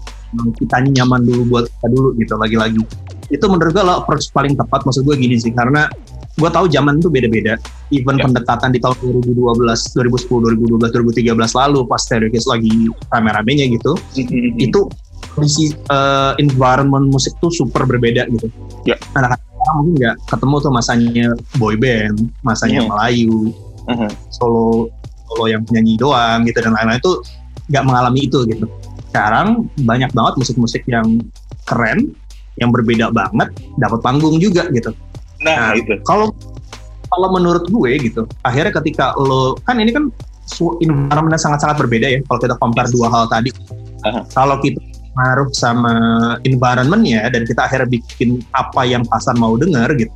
kita 0.60 0.84
nyaman 0.84 1.24
dulu 1.24 1.42
buat 1.56 1.64
kita 1.72 1.86
dulu 1.88 2.08
gitu 2.20 2.34
lagi-lagi. 2.36 2.84
Itu 3.32 3.48
menurut 3.48 3.72
gue 3.72 3.80
lo 3.80 4.04
approach 4.04 4.28
paling 4.36 4.60
tepat 4.60 4.84
maksud 4.84 5.08
gue 5.08 5.16
gini 5.16 5.40
sih 5.40 5.56
karena 5.56 5.88
gue 6.36 6.50
tahu 6.52 6.68
zaman 6.68 7.00
itu 7.00 7.08
beda-beda. 7.08 7.56
Even 7.88 8.20
yeah. 8.20 8.28
pendekatan 8.28 8.76
di 8.76 8.78
tahun 8.84 8.92
2012, 9.24 9.56
2010, 10.20 10.84
2012, 10.84 11.32
2013 11.32 11.32
lalu 11.32 11.80
pas 11.88 12.00
stereokis 12.04 12.44
lagi 12.44 12.92
rame-ramenya 13.08 13.72
gitu, 13.72 13.96
mm 13.96 14.24
-hmm. 14.28 14.66
itu 14.68 14.84
kondisi 15.34 15.72
uh, 15.88 16.34
environment 16.42 17.08
musik 17.08 17.34
tuh 17.38 17.50
super 17.52 17.86
berbeda 17.86 18.26
gitu. 18.30 18.50
Ya. 18.84 18.96
Anak-anak 19.14 19.40
sekarang 19.40 19.76
mungkin 19.76 19.94
nggak 20.00 20.16
ketemu 20.26 20.54
tuh 20.60 20.72
masanya 20.72 21.26
boy 21.60 21.74
band, 21.76 22.16
masanya 22.40 22.80
uh-huh. 22.80 22.90
Melayu, 22.90 23.36
uh-huh. 23.86 24.10
solo 24.32 24.88
solo 25.28 25.44
yang 25.46 25.62
penyanyi 25.62 25.94
doang 26.00 26.42
gitu 26.48 26.58
dan 26.64 26.72
lain-lain 26.74 26.98
itu 26.98 27.12
nggak 27.70 27.84
mengalami 27.86 28.20
itu 28.26 28.38
gitu. 28.48 28.66
Sekarang 29.10 29.66
banyak 29.84 30.10
banget 30.14 30.34
musik-musik 30.38 30.82
yang 30.86 31.06
keren, 31.66 32.14
yang 32.58 32.70
berbeda 32.74 33.10
banget, 33.14 33.50
dapat 33.78 34.00
panggung 34.02 34.38
juga 34.42 34.66
gitu. 34.74 34.90
Nah, 35.44 35.70
nah 35.70 35.78
itu. 35.78 35.94
Kalau 36.08 36.34
kalau 37.10 37.28
menurut 37.34 37.66
gue 37.66 37.90
gitu, 38.00 38.22
akhirnya 38.46 38.70
ketika 38.70 39.14
lo 39.18 39.58
kan 39.66 39.78
ini 39.78 39.90
kan 39.94 40.10
environment 40.82 41.38
sangat-sangat 41.38 41.78
berbeda 41.78 42.06
ya 42.10 42.18
kalau 42.26 42.38
kita 42.42 42.54
compare 42.58 42.90
dua 42.90 43.06
hal 43.06 43.24
tadi. 43.30 43.50
Uh-huh. 44.02 44.24
Kalau 44.34 44.56
kita 44.58 44.89
pengaruh 45.10 45.48
sama 45.52 45.94
environmentnya 46.46 47.26
dan 47.28 47.42
kita 47.42 47.66
akhirnya 47.66 47.88
bikin 47.90 48.40
apa 48.54 48.86
yang 48.86 49.02
pasar 49.06 49.34
mau 49.36 49.58
dengar 49.58 49.90
gitu. 49.98 50.14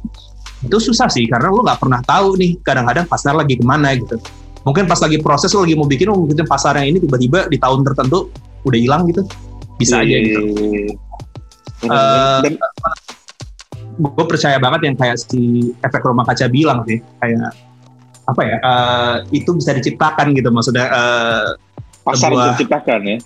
Itu 0.65 0.81
susah 0.81 1.11
sih 1.11 1.27
karena 1.29 1.51
lo 1.51 1.61
nggak 1.67 1.81
pernah 1.83 2.01
tahu 2.07 2.39
nih 2.41 2.57
kadang-kadang 2.63 3.05
pasar 3.11 3.35
lagi 3.37 3.59
ke 3.59 3.65
mana 3.67 3.93
gitu. 3.99 4.17
Mungkin 4.65 4.89
pas 4.89 4.97
lagi 5.03 5.21
proses 5.21 5.53
lo 5.53 5.67
lagi 5.67 5.77
mau 5.77 5.85
bikin 5.85 6.09
lo 6.09 6.17
mungkin 6.17 6.47
pasarnya 6.49 6.89
ini 6.89 6.99
tiba-tiba 7.03 7.51
di 7.51 7.59
tahun 7.61 7.85
tertentu 7.85 8.33
udah 8.65 8.79
hilang 8.81 9.05
gitu. 9.11 9.27
Bisa 9.77 10.01
aja 10.01 10.17
gitu. 10.17 10.41
Uh, 11.85 12.41
eh, 12.41 12.57
gue 13.99 14.27
percaya 14.27 14.57
banget 14.59 14.91
yang 14.91 14.97
kayak 14.97 15.21
si 15.21 15.71
efek 15.85 16.03
rumah 16.03 16.25
kaca 16.27 16.49
bilang 16.49 16.83
sih 16.89 16.99
kayak 17.21 17.53
apa 18.25 18.41
ya 18.41 18.57
uh, 18.65 19.17
itu 19.31 19.53
bisa 19.53 19.77
diciptakan 19.77 20.33
gitu 20.33 20.49
maksudnya 20.49 20.89
uh, 20.89 21.47
pasar 22.03 22.33
sebuah, 22.33 22.57
diciptakan 22.57 23.01
ya 23.05 23.17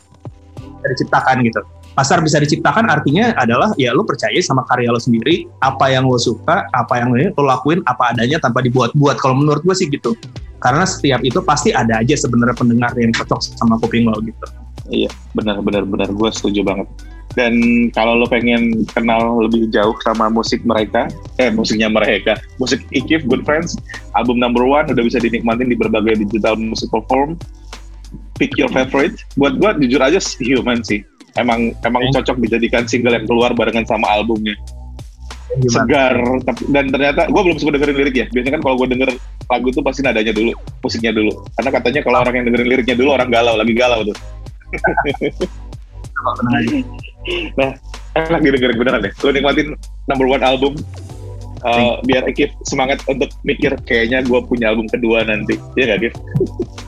diciptakan 0.87 1.43
gitu. 1.43 1.61
Pasar 1.99 2.23
bisa 2.23 2.39
diciptakan 2.39 2.87
artinya 2.87 3.35
adalah 3.35 3.75
ya 3.75 3.91
lo 3.91 4.07
percaya 4.07 4.39
sama 4.39 4.63
karya 4.71 4.95
lo 4.95 5.03
sendiri 5.03 5.51
apa 5.59 5.91
yang 5.91 6.07
lo 6.07 6.15
suka 6.15 6.71
apa 6.71 6.95
yang 7.03 7.11
lo 7.11 7.43
lakuin 7.43 7.83
apa 7.91 8.15
adanya 8.15 8.39
tanpa 8.39 8.63
dibuat-buat. 8.63 9.19
Kalau 9.19 9.35
menurut 9.35 9.67
gue 9.67 9.75
sih 9.75 9.91
gitu. 9.91 10.15
Karena 10.63 10.87
setiap 10.87 11.23
itu 11.27 11.43
pasti 11.43 11.75
ada 11.75 11.99
aja 11.99 12.15
sebenarnya 12.15 12.55
pendengar 12.55 12.95
yang 12.95 13.11
cocok 13.11 13.43
sama 13.43 13.79
kuping 13.83 14.07
lo 14.07 14.15
gitu. 14.23 14.47
Iya 14.87 15.11
benar 15.35 15.59
benar 15.59 15.83
benar. 15.83 16.09
Gue 16.15 16.31
setuju 16.31 16.63
banget. 16.63 16.87
Dan 17.37 17.55
kalau 17.95 18.19
lo 18.19 18.27
pengen 18.27 18.83
kenal 18.95 19.47
lebih 19.47 19.71
jauh 19.71 19.95
sama 20.03 20.27
musik 20.33 20.63
mereka 20.65 21.07
eh 21.39 21.53
musiknya 21.53 21.87
mereka 21.87 22.39
musik 22.59 22.83
Ikif 22.91 23.23
Good 23.27 23.43
Friends 23.47 23.79
album 24.19 24.43
number 24.43 24.65
one 24.65 24.91
udah 24.91 25.05
bisa 25.05 25.21
dinikmatin 25.23 25.71
di 25.71 25.77
berbagai 25.79 26.25
digital 26.25 26.59
music 26.59 26.89
platform 26.91 27.39
pick 28.39 28.55
your 28.57 28.71
favorite. 28.71 29.19
Buat 29.35 29.59
gue 29.59 29.71
jujur 29.87 30.01
aja 30.01 30.23
human 30.41 30.81
sih. 30.87 31.03
Emang 31.37 31.75
emang 31.85 32.03
okay. 32.09 32.23
cocok 32.23 32.37
dijadikan 32.47 32.89
single 32.89 33.15
yang 33.15 33.27
keluar 33.27 33.53
barengan 33.53 33.85
sama 33.85 34.09
albumnya. 34.09 34.55
Gimana? 35.49 35.73
Segar 35.73 36.15
dan 36.71 36.93
ternyata 36.93 37.27
gue 37.27 37.43
belum 37.43 37.57
sempat 37.57 37.81
dengerin 37.81 37.97
lirik 37.99 38.17
ya. 38.17 38.27
Biasanya 38.31 38.53
kan 38.59 38.63
kalau 38.63 38.75
gue 38.81 38.89
denger 38.95 39.11
lagu 39.49 39.69
tuh 39.73 39.81
pasti 39.81 40.05
nadanya 40.05 40.33
dulu, 40.33 40.53
musiknya 40.85 41.13
dulu. 41.13 41.33
Karena 41.57 41.71
katanya 41.73 42.01
kalau 42.05 42.19
orang 42.21 42.35
yang 42.37 42.45
dengerin 42.53 42.69
liriknya 42.69 42.97
dulu 43.01 43.11
orang 43.17 43.33
galau, 43.33 43.57
lagi 43.57 43.73
galau 43.73 44.01
tuh. 44.05 44.17
nah, 47.59 47.73
enak 48.13 48.41
didengerin 48.45 48.77
beneran 48.77 49.01
deh. 49.09 49.13
Lu 49.25 49.33
nikmatin 49.33 49.73
number 50.05 50.29
one 50.29 50.45
album, 50.45 50.77
uh, 51.65 51.97
biar 52.05 52.29
Ekip 52.29 52.53
semangat 52.69 53.01
untuk 53.09 53.33
mikir 53.41 53.73
kayaknya 53.89 54.21
gue 54.29 54.41
punya 54.45 54.69
album 54.69 54.85
kedua 54.93 55.25
nanti. 55.25 55.57
Iya 55.81 55.97
gak, 55.97 55.99
Gif? 56.05 56.15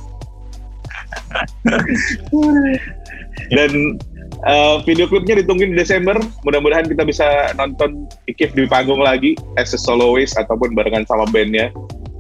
dan 3.57 3.99
Uh, 4.41 4.81
video 4.89 5.05
klipnya 5.05 5.45
ditungguin 5.45 5.77
di 5.77 5.85
Desember. 5.85 6.17
Mudah-mudahan 6.49 6.89
kita 6.89 7.05
bisa 7.05 7.53
nonton 7.61 8.09
Ikif 8.25 8.57
di 8.57 8.65
panggung 8.65 9.05
lagi 9.05 9.37
as 9.61 9.77
a 9.77 9.81
soloist 9.81 10.33
ataupun 10.41 10.73
barengan 10.73 11.05
sama 11.05 11.29
bandnya. 11.29 11.69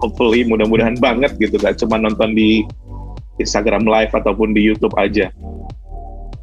Hopefully, 0.05 0.45
mudah-mudahan 0.45 1.01
banget 1.01 1.33
gitu. 1.41 1.57
Gak 1.57 1.81
cuma 1.81 1.97
nonton 1.97 2.37
di 2.37 2.69
Instagram 3.41 3.89
Live 3.89 4.13
ataupun 4.13 4.53
di 4.53 4.61
YouTube 4.61 4.93
aja. 5.01 5.33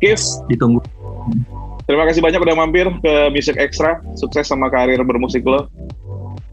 Kif, 0.01 0.17
ditunggu. 0.49 0.81
Terima 1.85 2.09
kasih 2.09 2.25
banyak 2.25 2.41
udah 2.41 2.57
mampir 2.57 2.89
ke 2.89 3.13
Music 3.29 3.53
Extra. 3.61 4.01
Sukses 4.17 4.49
sama 4.49 4.73
karir 4.73 4.97
bermusik 5.05 5.45
lo. 5.45 5.69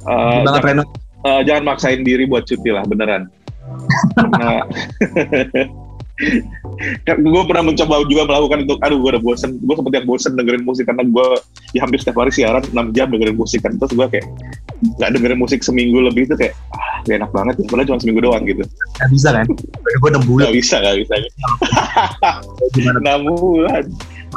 Uh, 0.04 0.44
banget, 0.44 0.60
jangan, 0.60 0.76
uh, 1.24 1.40
jangan 1.48 1.64
maksain 1.64 2.04
diri 2.04 2.28
buat 2.28 2.44
cuti 2.44 2.76
lah, 2.76 2.84
beneran. 2.84 3.32
Karena 4.20 4.60
kan 4.68 5.72
gue 7.04 7.42
pernah 7.50 7.64
mencoba 7.66 8.06
juga 8.06 8.22
melakukan 8.26 8.58
itu. 8.62 8.74
Aduh 8.86 8.98
gue 9.02 9.10
udah 9.18 9.22
bosen. 9.22 9.58
Gue 9.58 9.74
seperti 9.74 9.96
yang 9.98 10.06
bosen 10.06 10.32
dengerin 10.38 10.62
musik 10.62 10.84
karena 10.86 11.02
gue 11.02 11.26
ya 11.74 11.80
hampir 11.82 11.98
setiap 11.98 12.22
hari 12.22 12.30
siaran 12.30 12.62
6 12.62 12.94
jam 12.94 13.10
dengerin 13.10 13.34
musik 13.34 13.60
kan. 13.66 13.74
Terus 13.74 13.92
gue 13.98 14.06
kayak 14.06 14.26
nggak 15.00 15.10
dengerin 15.18 15.38
musik 15.40 15.60
seminggu 15.66 15.98
lebih 15.98 16.30
itu 16.30 16.34
kayak 16.38 16.54
ah 16.70 17.02
gak 17.02 17.16
enak 17.18 17.30
banget 17.34 17.54
ya. 17.58 17.66
Padahal 17.66 17.86
cuma 17.90 17.98
seminggu 17.98 18.20
doang 18.22 18.42
gitu. 18.46 18.62
Gak 19.02 19.10
bisa 19.10 19.28
kan? 19.34 19.46
Gue 19.82 20.10
6 20.14 20.30
bulan. 20.30 20.44
Gak 20.50 20.56
bisa 20.56 20.76
gak 20.78 20.96
bisa. 21.02 21.14
Enam 23.02 23.20
bulan. 23.34 23.84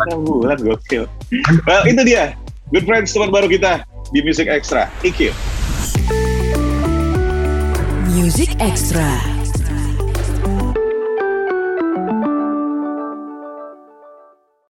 Enam 0.07 0.19
bulan 0.25 0.57
gokil. 0.61 1.05
Well 1.69 1.83
itu 1.85 2.01
dia. 2.01 2.33
Good 2.73 2.89
friends 2.89 3.13
teman 3.13 3.29
baru 3.29 3.47
kita 3.47 3.85
di 4.11 4.19
Music 4.25 4.49
Extra. 4.49 4.89
Thank 4.99 5.21
you. 5.21 5.31
Music 8.17 8.57
Extra 8.57 9.36